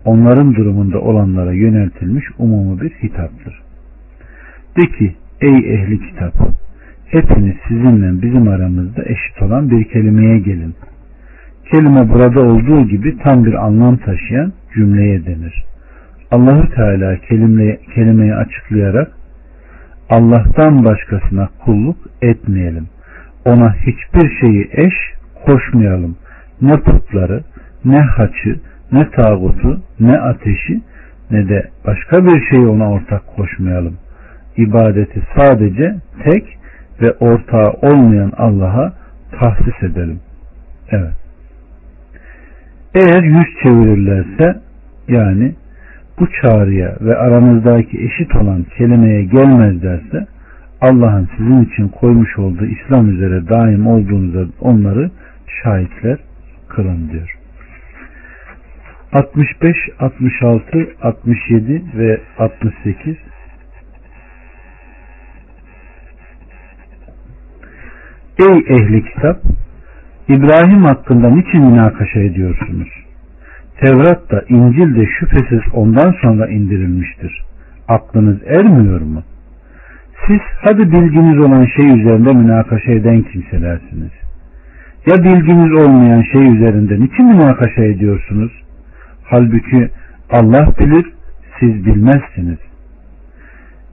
[0.06, 3.62] onların durumunda olanlara yöneltilmiş umumi bir hitaptır.
[4.78, 6.34] De ki ey ehli kitap
[7.06, 10.76] hepiniz sizinle bizim aramızda eşit olan bir kelimeye gelin.
[11.72, 15.66] Kelime burada olduğu gibi tam bir anlam taşıyan cümleye denir.
[16.32, 19.12] Allahü Teala kelime, kelimeyi açıklayarak
[20.10, 22.88] Allah'tan başkasına kulluk etmeyelim.
[23.46, 24.94] Ona hiçbir şeyi eş
[25.46, 26.18] koşmayalım.
[26.62, 27.44] Ne putları,
[27.86, 28.60] ne haçı,
[28.92, 30.82] ne tağutu, ne ateşi,
[31.32, 33.98] ne de başka bir şeyi ona ortak koşmayalım.
[34.58, 36.58] İbadeti sadece tek
[37.02, 38.94] ve ortağı olmayan Allah'a
[39.40, 40.20] tahsis edelim.
[40.92, 41.14] Evet.
[42.96, 44.60] Eğer yüz çevirirlerse
[45.08, 45.54] yani
[46.20, 50.28] bu çağrıya ve aranızdaki eşit olan kelimeye gelmezlerse
[50.82, 55.12] Allah'ın sizin için koymuş olduğu İslam üzere daim olduğunuza onları
[55.64, 56.18] şahitler
[56.68, 57.36] kılın diyor.
[59.14, 63.16] 65, 66, 67 ve 68
[68.40, 69.42] Ey ehli kitap!
[70.28, 72.99] İbrahim hakkında niçin münakaşa ediyorsunuz?
[73.82, 77.44] Tevrat da İncil de şüphesiz ondan sonra indirilmiştir.
[77.88, 79.24] Aklınız ermiyor mu?
[80.28, 84.12] Siz hadi bilginiz olan şey üzerinde münakaşa eden kimselersiniz.
[85.08, 88.52] Ya bilginiz olmayan şey üzerinde niçin münakaşa ediyorsunuz?
[89.24, 89.90] Halbuki
[90.32, 91.06] Allah bilir,
[91.60, 92.60] siz bilmezsiniz.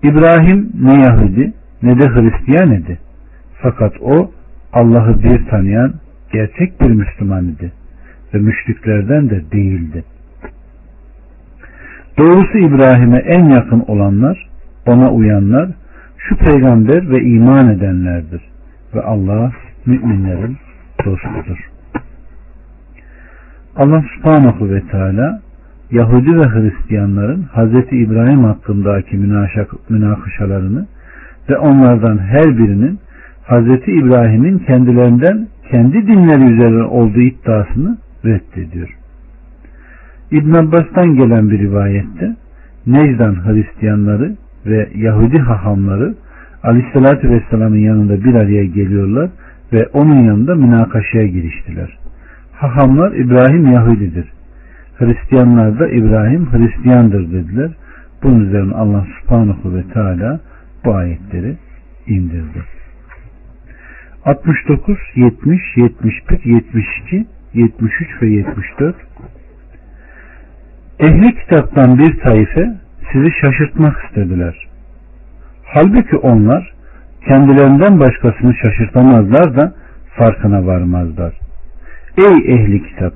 [0.03, 2.99] İbrahim ne Yahudi ne de Hristiyan idi.
[3.63, 4.31] Fakat o
[4.73, 5.93] Allah'ı bir tanıyan
[6.33, 7.73] gerçek bir Müslüman idi
[8.37, 10.05] ve müşriklerden de değildi.
[12.19, 14.49] Doğrusu İbrahim'e en yakın olanlar,
[14.87, 15.69] ona uyanlar,
[16.19, 18.43] şu peygamber ve iman edenlerdir.
[18.95, 19.53] Ve Allah
[19.87, 20.57] müminlerin
[21.05, 21.71] dostudur.
[23.77, 25.41] Allah subhanahu ve teala
[25.91, 27.93] Yahudi ve Hristiyanların Hz.
[27.93, 29.17] İbrahim hakkındaki
[29.89, 30.87] münakışalarını
[31.51, 32.99] ve onlardan her birinin
[33.49, 33.89] Hz.
[33.89, 38.89] İbrahim'in kendilerinden kendi dinleri üzerine olduğu iddiasını reddediyor.
[40.31, 42.37] İbn Abbas'tan gelen bir rivayette
[42.87, 44.37] Necdan Hristiyanları
[44.67, 46.15] ve Yahudi hahamları
[46.63, 49.31] Aleyhisselatü Vesselam'ın yanında bir araya geliyorlar
[49.73, 51.99] ve onun yanında münakaşaya giriştiler.
[52.53, 54.33] Hahamlar İbrahim Yahudidir.
[54.99, 57.71] Hristiyanlar da İbrahim Hristiyandır dediler.
[58.23, 60.41] Bunun üzerine Allah subhanahu ve teala
[60.85, 61.57] bu ayetleri
[62.07, 62.63] indirdi.
[64.25, 68.97] 69, 70, 71, 72 73 ve 74
[71.01, 72.75] Ehli kitaptan bir taife
[73.13, 74.67] sizi şaşırtmak istediler.
[75.65, 76.73] Halbuki onlar
[77.29, 79.75] kendilerinden başkasını şaşırtamazlar da
[80.17, 81.33] farkına varmazlar.
[82.19, 83.13] Ey ehli kitap!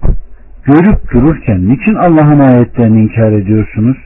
[0.65, 3.97] Görüp dururken niçin Allah'ın ayetlerini inkar ediyorsunuz?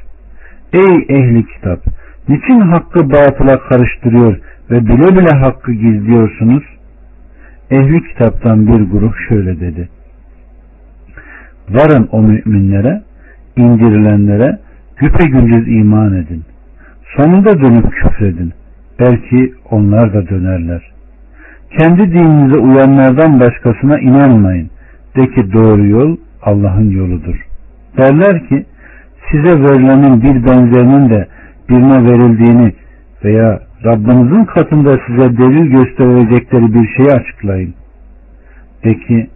[0.72, 1.80] Ey ehli kitap!
[2.28, 4.38] Niçin hakkı batıla karıştırıyor
[4.70, 6.64] ve bile bile hakkı gizliyorsunuz?
[7.70, 9.88] Ehli kitaptan bir grup şöyle dedi.
[11.70, 13.02] Varın o müminlere,
[13.56, 14.58] indirilenlere
[14.96, 16.44] güpe gündüz iman edin.
[17.16, 18.52] Sonunda dönüp küfredin.
[19.00, 20.82] Belki onlar da dönerler.
[21.78, 24.70] Kendi dininize uyanlardan başkasına inanmayın.
[25.16, 27.46] De ki doğru yol Allah'ın yoludur.
[27.96, 28.66] Derler ki
[29.30, 31.28] size verilenin bir benzerinin de
[31.68, 32.72] birine verildiğini
[33.24, 37.74] veya Rabbinizin katında size delil gösterecekleri bir şeyi açıklayın.
[38.84, 39.30] De ki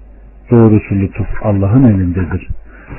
[0.50, 2.48] doğrusu lütuf Allah'ın elindedir.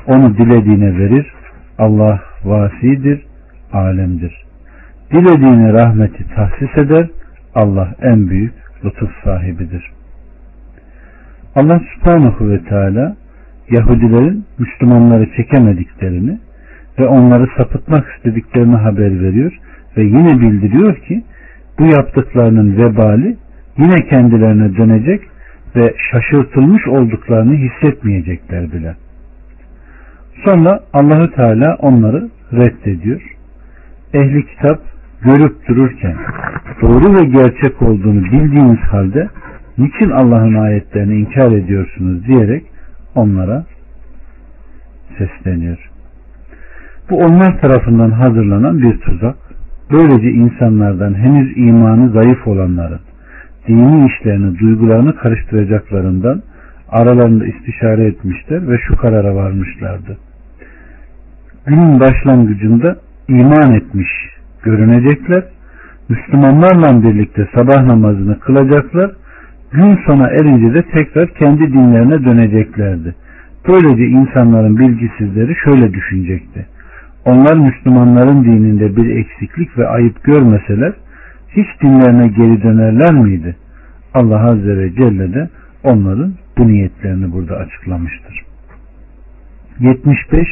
[0.07, 1.33] Onu dilediğine verir.
[1.77, 3.25] Allah vasidir,
[3.73, 4.43] alemdir.
[5.11, 7.07] Dilediğine rahmeti tahsis eder.
[7.55, 8.53] Allah en büyük
[8.85, 9.91] lütuf sahibidir.
[11.55, 13.15] Allah subhanahu ve teala
[13.69, 16.39] Yahudilerin Müslümanları çekemediklerini
[16.99, 19.51] ve onları sapıtmak istediklerini haber veriyor
[19.97, 21.23] ve yine bildiriyor ki
[21.79, 23.37] bu yaptıklarının vebali
[23.77, 25.21] yine kendilerine dönecek
[25.75, 28.95] ve şaşırtılmış olduklarını hissetmeyecekler bile.
[30.45, 33.21] Sonra Allahü Teala onları reddediyor.
[34.13, 34.79] Ehli kitap
[35.21, 36.15] görüp dururken
[36.81, 39.29] doğru ve gerçek olduğunu bildiğiniz halde
[39.77, 42.63] niçin Allah'ın ayetlerini inkar ediyorsunuz diyerek
[43.15, 43.65] onlara
[45.17, 45.89] sesleniyor.
[47.09, 49.35] Bu onlar tarafından hazırlanan bir tuzak.
[49.91, 52.99] Böylece insanlardan henüz imanı zayıf olanların
[53.67, 56.41] dini işlerini, duygularını karıştıracaklarından
[56.89, 60.17] aralarında istişare etmişler ve şu karara varmışlardı.
[61.65, 64.09] Günün başlangıcında iman etmiş
[64.63, 65.43] görünecekler,
[66.09, 69.11] Müslümanlarla birlikte sabah namazını kılacaklar,
[69.71, 73.15] gün sona erince de tekrar kendi dinlerine döneceklerdi.
[73.67, 76.65] Böylece insanların bilgisizleri şöyle düşünecekti.
[77.25, 80.93] Onlar Müslümanların dininde bir eksiklik ve ayıp görmeseler
[81.55, 83.55] hiç dinlerine geri dönerler miydi?
[84.13, 85.49] Allah Azze ve Celle de
[85.83, 88.45] onların bu niyetlerini burada açıklamıştır.
[89.79, 90.47] 75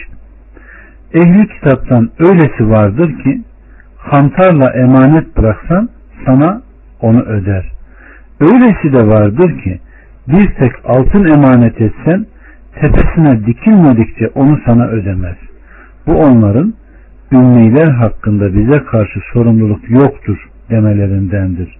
[1.13, 3.41] Ehli kitaptan öylesi vardır ki
[4.11, 5.89] kantarla emanet bıraksan
[6.25, 6.61] sana
[7.01, 7.71] onu öder.
[8.39, 9.79] Öylesi de vardır ki
[10.27, 12.25] bir tek altın emanet etsen
[12.81, 15.35] tepesine dikilmedikçe onu sana ödemez.
[16.07, 16.73] Bu onların
[17.31, 21.77] ümmiler hakkında bize karşı sorumluluk yoktur demelerindendir.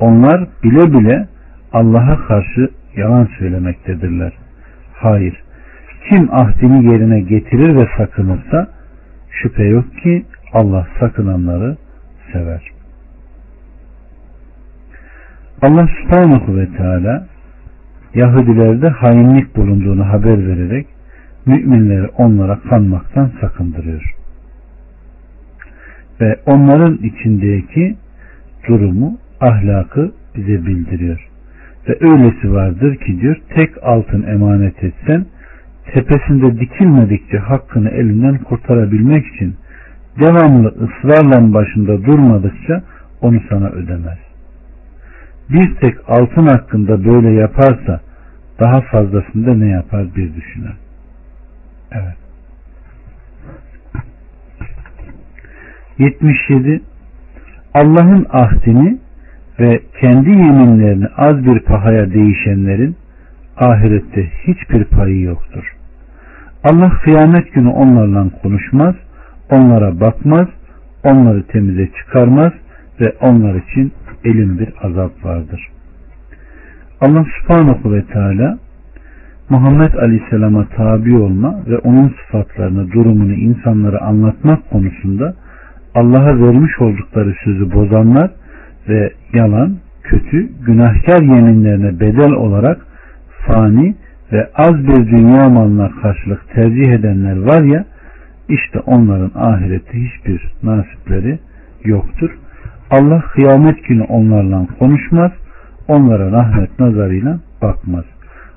[0.00, 1.28] Onlar bile bile
[1.72, 4.32] Allah'a karşı yalan söylemektedirler.
[4.94, 5.42] Hayır.
[6.08, 8.68] Kim ahdini yerine getirir ve sakınırsa
[9.30, 11.76] şüphe yok ki Allah sakınanları
[12.32, 12.62] sever.
[15.62, 17.26] Allah subhanahu ve teala
[18.14, 20.86] Yahudilerde hainlik bulunduğunu haber vererek
[21.46, 24.14] müminleri onlara kanmaktan sakındırıyor.
[26.20, 27.96] Ve onların içindeki
[28.68, 31.28] durumu, ahlakı bize bildiriyor.
[31.88, 35.26] Ve öylesi vardır ki diyor tek altın emanet etsen
[35.94, 39.56] tepesinde dikilmedikçe hakkını elinden kurtarabilmek için
[40.20, 42.82] devamlı ısrarla başında durmadıkça
[43.20, 44.18] onu sana ödemez.
[45.50, 48.00] Bir tek altın hakkında böyle yaparsa
[48.60, 50.74] daha fazlasında ne yapar bir düşünün.
[51.92, 52.27] Evet.
[55.98, 56.80] 77
[57.74, 58.98] Allah'ın ahdini
[59.60, 62.96] ve kendi yeminlerini az bir pahaya değişenlerin
[63.56, 65.76] ahirette hiçbir payı yoktur.
[66.64, 68.94] Allah kıyamet günü onlarla konuşmaz,
[69.50, 70.48] onlara bakmaz,
[71.04, 72.52] onları temize çıkarmaz
[73.00, 73.92] ve onlar için
[74.24, 75.68] elin bir azap vardır.
[77.00, 78.58] Allah subhanahu ve teala
[79.50, 85.34] Muhammed Aleyhisselam'a tabi olma ve onun sıfatlarını, durumunu insanlara anlatmak konusunda
[85.94, 88.30] Allah'a vermiş oldukları sözü bozanlar
[88.88, 92.86] ve yalan, kötü, günahkar yeminlerine bedel olarak
[93.46, 93.94] fani
[94.32, 97.84] ve az bir dünya malına karşılık tercih edenler var ya
[98.48, 101.38] işte onların ahirette hiçbir nasipleri
[101.84, 102.30] yoktur.
[102.90, 105.32] Allah kıyamet günü onlarla konuşmaz,
[105.88, 108.04] onlara rahmet nazarıyla bakmaz.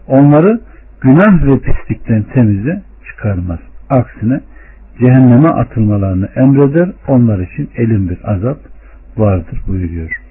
[0.07, 0.61] Onları
[1.01, 3.59] günah ve pislikten temize çıkarmaz.
[3.89, 4.39] Aksine
[4.99, 8.57] cehenneme atılmalarını emreder, onlar için elin bir azap
[9.17, 10.21] vardır buyuruyor.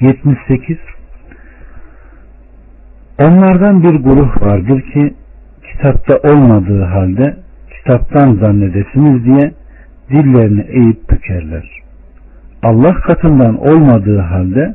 [0.00, 0.78] 78
[3.18, 5.14] Onlardan bir grup vardır ki
[5.72, 7.36] kitapta olmadığı halde
[7.76, 9.54] kitaptan zannedesiniz diye
[10.10, 11.70] dillerini eğip bükerler.
[12.62, 14.74] Allah katından olmadığı halde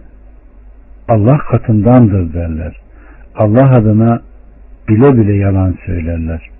[1.07, 2.75] Allah katındandır derler.
[3.35, 4.21] Allah adına
[4.89, 6.52] bile bile yalan söylerler.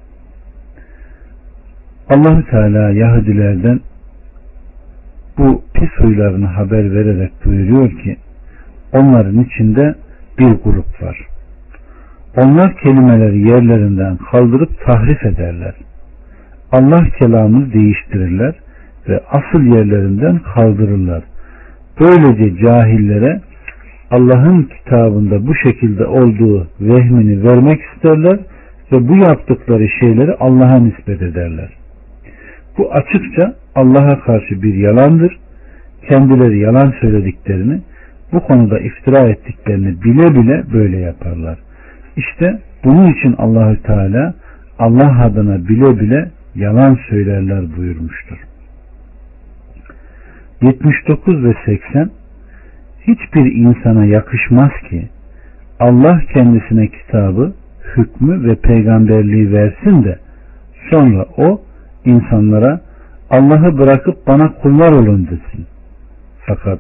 [2.14, 3.80] Allahü Teala Yahudilerden
[5.38, 8.18] bu pis huylarını haber vererek buyuruyor ki
[8.94, 9.96] onların içinde
[10.40, 11.28] bir grup var.
[12.38, 15.74] Onlar kelimeleri yerlerinden kaldırıp tahrif ederler.
[16.72, 18.56] Allah kelamını değiştirirler
[19.10, 21.24] ve asıl yerlerinden kaldırırlar.
[22.00, 23.42] Böylece cahillere
[24.12, 28.40] Allah'ın kitabında bu şekilde olduğu vehmini vermek isterler
[28.92, 31.83] ve bu yaptıkları şeyleri Allah'a nispet ederler.
[32.78, 35.40] Bu açıkça Allah'a karşı bir yalandır.
[36.10, 37.82] Kendileri yalan söylediklerini,
[38.32, 41.60] bu konuda iftira ettiklerini bile bile böyle yaparlar.
[42.18, 44.34] İşte bunun için Allahü Teala
[44.80, 48.38] Allah adına bile bile yalan söylerler buyurmuştur.
[50.62, 52.10] 79 ve 80
[53.08, 55.10] Hiçbir insana yakışmaz ki
[55.80, 57.54] Allah kendisine kitabı,
[57.98, 60.20] hükmü ve peygamberliği versin de
[60.90, 61.62] sonra o
[62.06, 62.82] insanlara
[63.30, 65.66] Allah'ı bırakıp bana kullar olun desin.
[66.46, 66.80] Fakat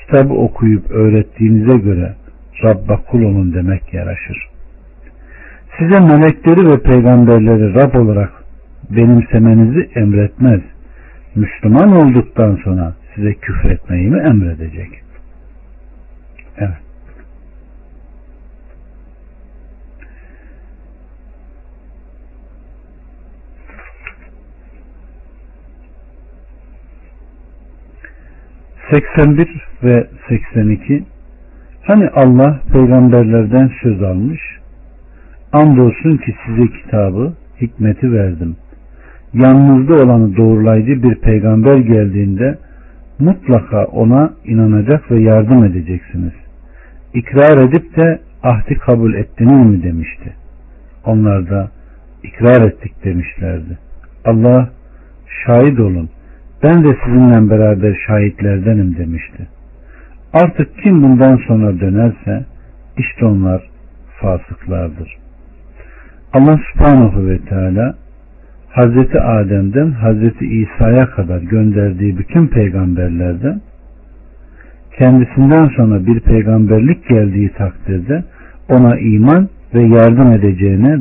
[0.00, 2.14] kitabı okuyup öğrettiğinize göre
[2.64, 4.48] Rabba kul olun demek yaraşır.
[5.78, 8.32] Size melekleri ve peygamberleri Rab olarak
[8.90, 10.60] benimsemenizi emretmez.
[11.34, 15.02] Müslüman olduktan sonra size küfretmeyi mi emredecek?
[16.58, 16.91] Evet.
[28.92, 29.48] ...81
[29.82, 31.04] ve 82...
[31.82, 34.40] ...hani Allah peygamberlerden söz almış...
[35.52, 38.56] Andolsun ki size kitabı, hikmeti verdim.
[39.34, 42.58] Yanınızda olanı doğrulayıcı bir peygamber geldiğinde
[43.18, 46.32] mutlaka ona inanacak ve yardım edeceksiniz.
[47.14, 50.32] İkrar edip de ahdi kabul ettiniz mi demişti.
[51.04, 51.70] Onlar da
[52.22, 53.78] ikrar ettik demişlerdi.
[54.24, 54.70] Allah
[55.46, 56.10] şahit olun
[56.62, 59.48] ben de sizinle beraber şahitlerdenim demişti.
[60.32, 62.44] Artık kim bundan sonra dönerse
[62.98, 63.62] işte onlar
[64.20, 65.16] fasıklardır.
[66.32, 67.94] Allah subhanahu ve teala
[68.68, 73.60] Hazreti Adem'den Hazreti İsa'ya kadar gönderdiği bütün peygamberlerden
[74.98, 78.24] kendisinden sonra bir peygamberlik geldiği takdirde
[78.68, 80.98] ona iman ve yardım edeceğine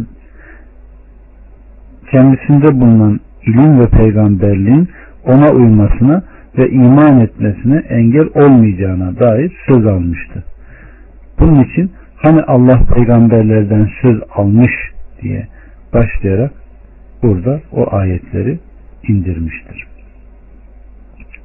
[2.12, 4.90] kendisinde bulunan ilim ve peygamberliğin
[5.26, 6.24] ona uymasına
[6.58, 10.44] ve iman etmesine engel olmayacağına dair söz almıştı.
[11.40, 14.72] Bunun için hani Allah peygamberlerden söz almış
[15.22, 15.48] diye
[15.94, 16.52] başlayarak
[17.24, 18.60] burada o ayetleri
[19.08, 19.88] indirmiştir.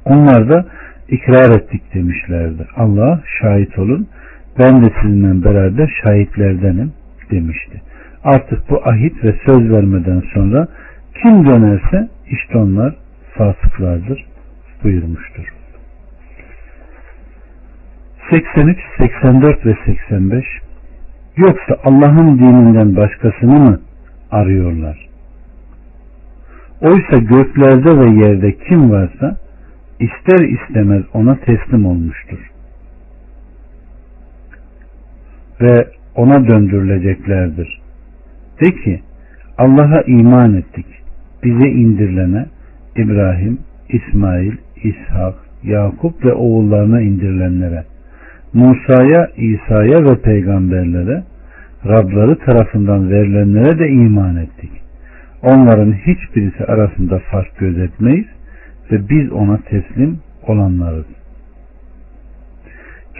[0.05, 0.65] Onlar da
[1.09, 2.67] ikrar ettik demişlerdi.
[2.75, 4.07] Allah şahit olun
[4.59, 6.91] ben de sizinle beraber şahitlerdenim
[7.31, 7.81] demişti.
[8.23, 10.67] Artık bu ahit ve söz vermeden sonra
[11.21, 12.95] kim dönerse işte onlar
[13.37, 14.25] fasıklardır
[14.83, 15.53] buyurmuştur.
[18.29, 20.45] 83, 84 ve 85
[21.37, 23.81] Yoksa Allah'ın dininden başkasını mı
[24.31, 25.07] arıyorlar?
[26.81, 29.37] Oysa göklerde ve yerde kim varsa
[29.99, 32.51] ister istemez ona teslim olmuştur.
[35.61, 37.81] Ve ona döndürüleceklerdir.
[38.61, 39.01] De ki
[39.57, 40.85] Allah'a iman ettik.
[41.43, 42.45] Bize indirilene
[42.97, 45.33] İbrahim, İsmail, İshak,
[45.63, 47.83] Yakup ve oğullarına indirilenlere
[48.53, 51.23] Musa'ya, İsa'ya ve peygamberlere
[51.85, 54.71] Rabları tarafından verilenlere de iman ettik.
[55.43, 58.25] Onların hiçbirisi arasında fark gözetmeyiz
[58.91, 61.05] ve biz ona teslim olanlarız.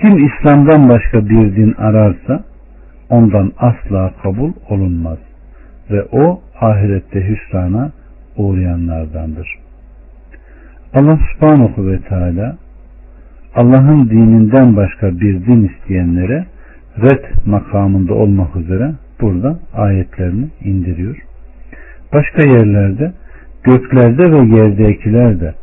[0.01, 2.43] Kim İslam'dan başka bir din ararsa
[3.09, 5.17] ondan asla kabul olunmaz
[5.91, 7.91] ve o ahirette hüsrana
[8.37, 9.66] uğrayanlardandır.
[10.93, 12.57] Allah subhanahu ve teala
[13.55, 16.45] Allah'ın dininden başka bir din isteyenlere
[17.01, 21.17] red makamında olmak üzere burada ayetlerini indiriyor.
[22.13, 23.13] Başka yerlerde
[23.63, 25.53] göklerde ve yerdekiler de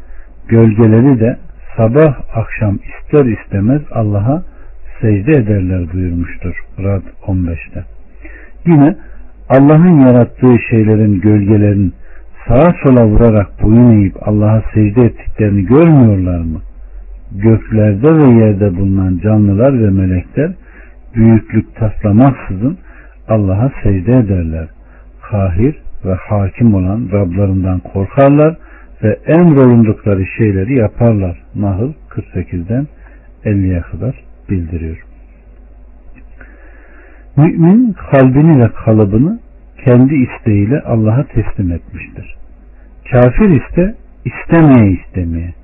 [0.49, 1.37] gölgeleri de
[1.77, 4.43] sabah akşam ister istemez Allah'a
[5.01, 7.85] secde ederler buyurmuştur Rad 15'te.
[8.67, 8.97] Yine
[9.49, 11.95] Allah'ın yarattığı şeylerin gölgelerin
[12.49, 16.61] sağa sola vurarak boyun eğip Allah'a secde ettiklerini görmüyorlar mı?
[17.33, 20.53] Göklerde ve yerde bulunan canlılar ve melekler
[21.15, 22.79] büyüklük taslamaksızın
[23.29, 24.69] Allah'a secde ederler.
[25.31, 25.75] Kahir
[26.05, 28.57] ve hakim olan Rablarından korkarlar
[29.03, 31.43] ve emrolundukları şeyleri yaparlar.
[31.55, 32.87] Nahl 48'den
[33.45, 34.15] 50'ye kadar
[34.51, 35.05] bildiriyor.
[37.37, 39.44] Mümin kalbini ve kalıbını
[39.85, 42.37] kendi isteğiyle Allah'a teslim etmiştir.
[43.11, 45.55] Kafir ise istemeye istemeye.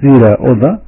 [0.00, 0.82] Zira o da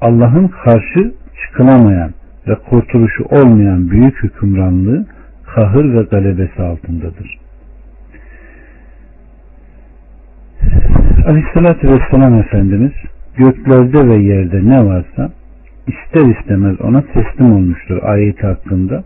[0.00, 1.12] Allah'ın karşı
[1.42, 2.10] çıkılamayan
[2.48, 5.06] ve kurtuluşu olmayan büyük hükümranlığı
[5.54, 7.38] kahır ve galebesi altındadır.
[11.26, 12.92] Aleyhissalatü Vesselam Efendimiz
[13.36, 15.30] göklerde ve yerde ne varsa
[15.86, 19.04] ister istemez ona teslim olmuştur ayeti hakkında.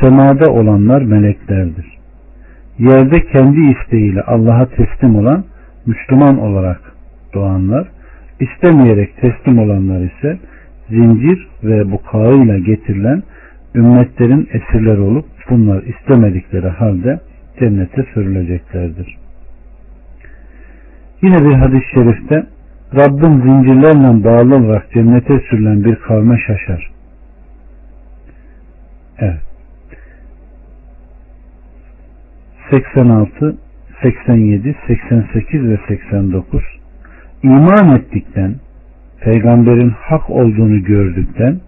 [0.00, 1.97] Semada olanlar meleklerdir.
[2.78, 5.44] Yerde kendi isteğiyle Allah'a teslim olan
[5.86, 6.80] Müslüman olarak
[7.34, 7.88] doğanlar,
[8.40, 10.38] istemeyerek teslim olanlar ise
[10.88, 13.22] zincir ve bu kağıyla getirilen
[13.74, 17.20] ümmetlerin esirleri olup bunlar istemedikleri halde
[17.60, 19.16] cennete sürüleceklerdir.
[21.22, 22.46] Yine bir hadis-i şerifte
[22.94, 26.90] Rabbim zincirlerle bağlı olarak cennete sürülen bir kavme şaşar.
[29.18, 29.47] Evet.
[32.70, 33.56] 86,
[34.02, 36.62] 87, 88 ve 89
[37.42, 38.54] iman ettikten,
[39.20, 41.60] peygamberin hak olduğunu gördükten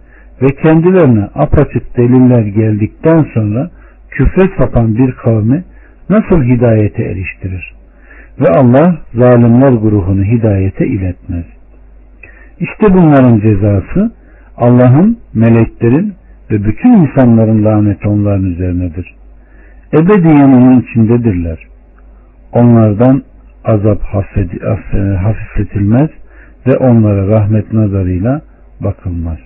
[0.42, 3.70] ve kendilerine apaçık deliller geldikten sonra
[4.10, 5.64] küfre sapan bir kavmi
[6.10, 7.74] nasıl hidayete eriştirir?
[8.40, 11.44] Ve Allah zalimler grubunu hidayete iletmez.
[12.60, 14.12] İşte bunların cezası
[14.56, 16.14] Allah'ın, meleklerin
[16.50, 19.19] ve bütün insanların laneti onların üzerinedir.
[19.92, 21.58] Ebediyen onun içindedirler.
[22.52, 23.22] Onlardan
[23.64, 24.02] azap
[25.24, 26.10] hafifletilmez
[26.66, 28.40] ve onlara rahmet nazarıyla
[28.80, 29.38] bakılmaz.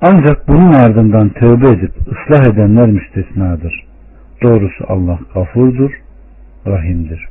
[0.00, 3.86] Ancak bunun ardından tövbe edip ıslah edenler müstesnadır.
[4.42, 5.90] Doğrusu Allah gafurdur,
[6.66, 7.28] rahimdir.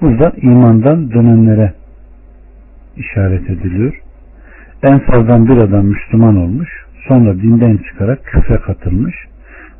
[0.00, 1.72] Burada imandan dönenlere
[2.96, 4.00] işaret ediliyor.
[4.82, 6.68] Ensardan bir adam Müslüman olmuş,
[7.08, 9.14] sonra dinden çıkarak küfre katılmış.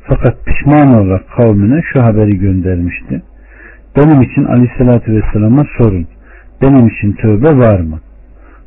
[0.07, 3.21] Fakat pişman olarak kavmine şu haberi göndermişti.
[3.97, 6.07] Benim için aleyhissalatü vesselama sorun.
[6.61, 7.99] Benim için tövbe var mı?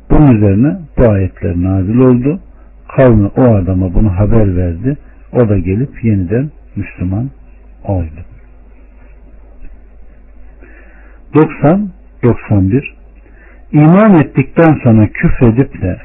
[0.09, 2.39] Bunun üzerine bu ayetler nazil oldu.
[2.95, 4.97] Kavmi o adama bunu haber verdi.
[5.33, 7.29] O da gelip yeniden Müslüman
[7.83, 8.21] oldu.
[11.33, 12.83] 90-91
[13.71, 15.97] İman ettikten sonra küfredip de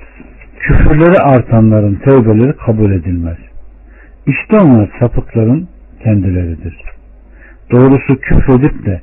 [0.61, 3.37] küfürleri artanların tövbeleri kabul edilmez.
[4.27, 5.69] İşte onlar sapıkların
[6.03, 6.77] kendileridir.
[7.71, 9.01] Doğrusu küfredip de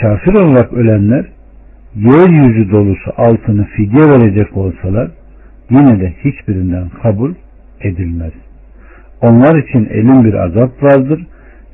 [0.00, 1.26] kafir olarak ölenler
[1.94, 5.10] yeryüzü dolusu altını fidye verecek olsalar
[5.70, 7.34] yine de hiçbirinden kabul
[7.80, 8.32] edilmez.
[9.22, 11.26] Onlar için elin bir azap vardır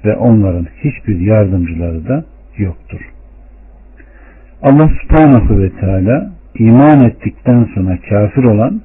[0.05, 2.25] ve onların hiçbir yardımcıları da
[2.59, 3.01] yoktur.
[4.63, 8.81] Allah subhanahu ve teala iman ettikten sonra kafir olan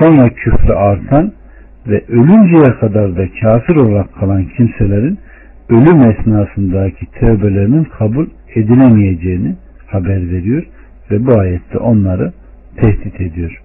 [0.00, 1.32] sonra küfrü artan
[1.88, 5.18] ve ölünceye kadar da kafir olarak kalan kimselerin
[5.68, 10.62] ölüm esnasındaki tövbelerinin kabul edilemeyeceğini haber veriyor
[11.10, 12.32] ve bu ayette onları
[12.76, 13.62] tehdit ediyor.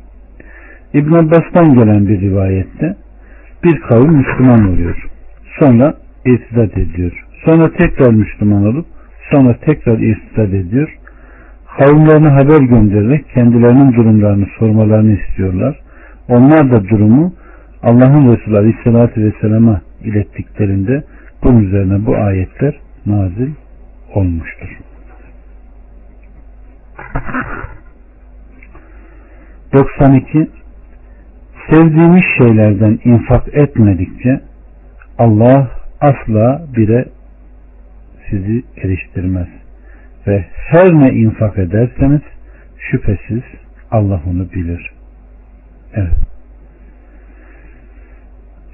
[0.93, 2.95] İbn Abbas'tan gelen bir rivayette
[3.63, 5.05] bir kavim Müslüman oluyor.
[5.59, 5.93] Sonra
[6.25, 7.25] irtidat ediyor.
[7.45, 8.85] Sonra tekrar Müslüman olup
[9.31, 10.97] sonra tekrar irtidat ediyor.
[11.77, 15.79] Kavimlerine haber göndererek kendilerinin durumlarını sormalarını istiyorlar.
[16.27, 17.33] Onlar da durumu
[17.83, 21.03] Allah'ın Resulü Aleyhisselatü Vesselam'a ilettiklerinde
[21.43, 23.51] bunun üzerine bu ayetler nazil
[24.13, 24.79] olmuştur.
[29.73, 30.49] 92
[31.69, 34.41] Sevdiğimiz şeylerden infak etmedikçe
[35.17, 35.71] Allah
[36.01, 37.05] asla bire
[38.29, 39.47] sizi eriştirmez.
[40.27, 42.21] Ve her ne infak ederseniz
[42.77, 43.43] şüphesiz
[43.91, 44.91] Allah onu bilir.
[45.93, 46.32] Evet.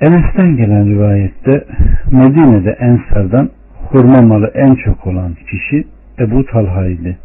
[0.02, 1.66] Enes'ten gelen rivayette
[2.12, 3.50] Medine'de Ensar'dan
[3.89, 5.84] hurma malı en çok olan kişi
[6.20, 7.18] Ebu Talha idi.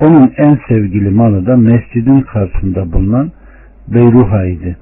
[0.00, 3.30] Onun en sevgili malı da mescidin karşısında bulunan
[3.88, 4.76] Beyruha idi.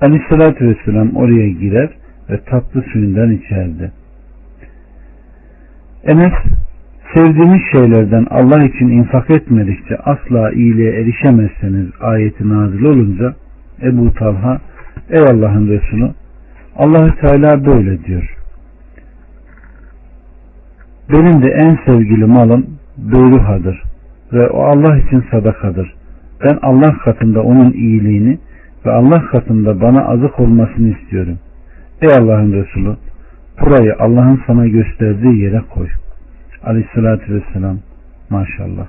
[0.00, 1.90] Aleyhissalatü Vesselam oraya girer
[2.30, 3.92] ve tatlı suyundan içerdi.
[6.04, 6.32] Enes
[7.14, 13.34] sevdiğiniz şeylerden Allah için infak etmedikçe asla iyiliğe erişemezseniz ayeti nazil olunca
[13.82, 14.60] Ebu Talha
[15.10, 16.10] ey Allah'ın Resulü
[16.78, 18.36] Allahü Teala böyle diyor.
[21.12, 22.66] Benim de en sevgili malım
[22.98, 23.82] Beyruha'dır
[24.32, 25.94] ve o Allah için sadakadır.
[26.44, 28.38] Ben Allah katında onun iyiliğini
[28.86, 31.38] ve Allah katında bana azık olmasını istiyorum.
[32.02, 32.96] Ey Allah'ın Resulü
[33.60, 35.88] burayı Allah'ın sana gösterdiği yere koy.
[36.64, 37.78] Aleyhissalatü vesselam
[38.30, 38.86] maşallah.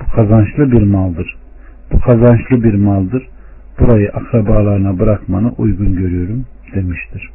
[0.00, 1.36] Bu kazançlı bir maldır.
[1.92, 3.28] Bu kazançlı bir maldır.
[3.80, 6.44] Burayı akrabalarına bırakmanı uygun görüyorum
[6.74, 7.30] demiştir.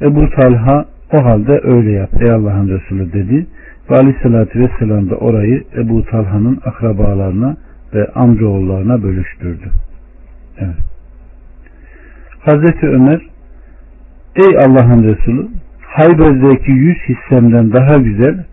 [0.00, 3.46] Ebu Talha o halde öyle yap ey Allah'ın Resulü dedi
[3.90, 7.56] ve aleyhissalatü vesselam da orayı Ebu Talha'nın akrabalarına
[7.94, 9.70] ve amcaoğullarına bölüştürdü.
[10.58, 10.76] Evet.
[12.40, 13.20] Hazreti Ömer
[14.36, 15.48] Ey Allah'ın Resulü
[15.80, 18.44] Hayber'deki yüz hissemden daha güzel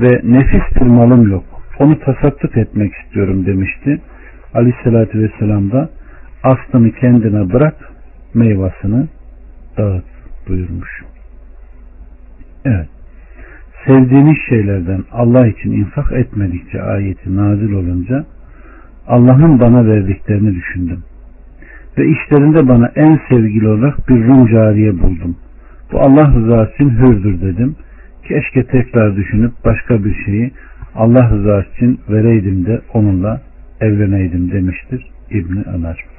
[0.00, 1.44] ve nefis bir malım yok.
[1.78, 4.00] Onu tasadduk etmek istiyorum demişti.
[4.54, 5.88] Aleyhissalatü vesselam da
[6.42, 7.74] aslını kendine bırak
[8.34, 9.08] meyvasını
[9.78, 10.04] dağıt
[10.48, 11.02] buyurmuş.
[12.64, 12.88] Evet.
[13.86, 18.24] sevdiğiniz şeylerden Allah için infak etmedikçe ayeti nazil olunca
[19.08, 21.02] Allah'ın bana verdiklerini düşündüm.
[21.98, 25.36] Ve işlerinde bana en sevgili olarak bir Rum cariye buldum.
[25.92, 27.76] Bu Allah rızası için hürdür dedim.
[28.28, 30.50] Keşke tekrar düşünüp başka bir şeyi
[30.94, 33.40] Allah rızası için vereydim de onunla
[33.80, 36.17] evleneydim demiştir İbni Ömer.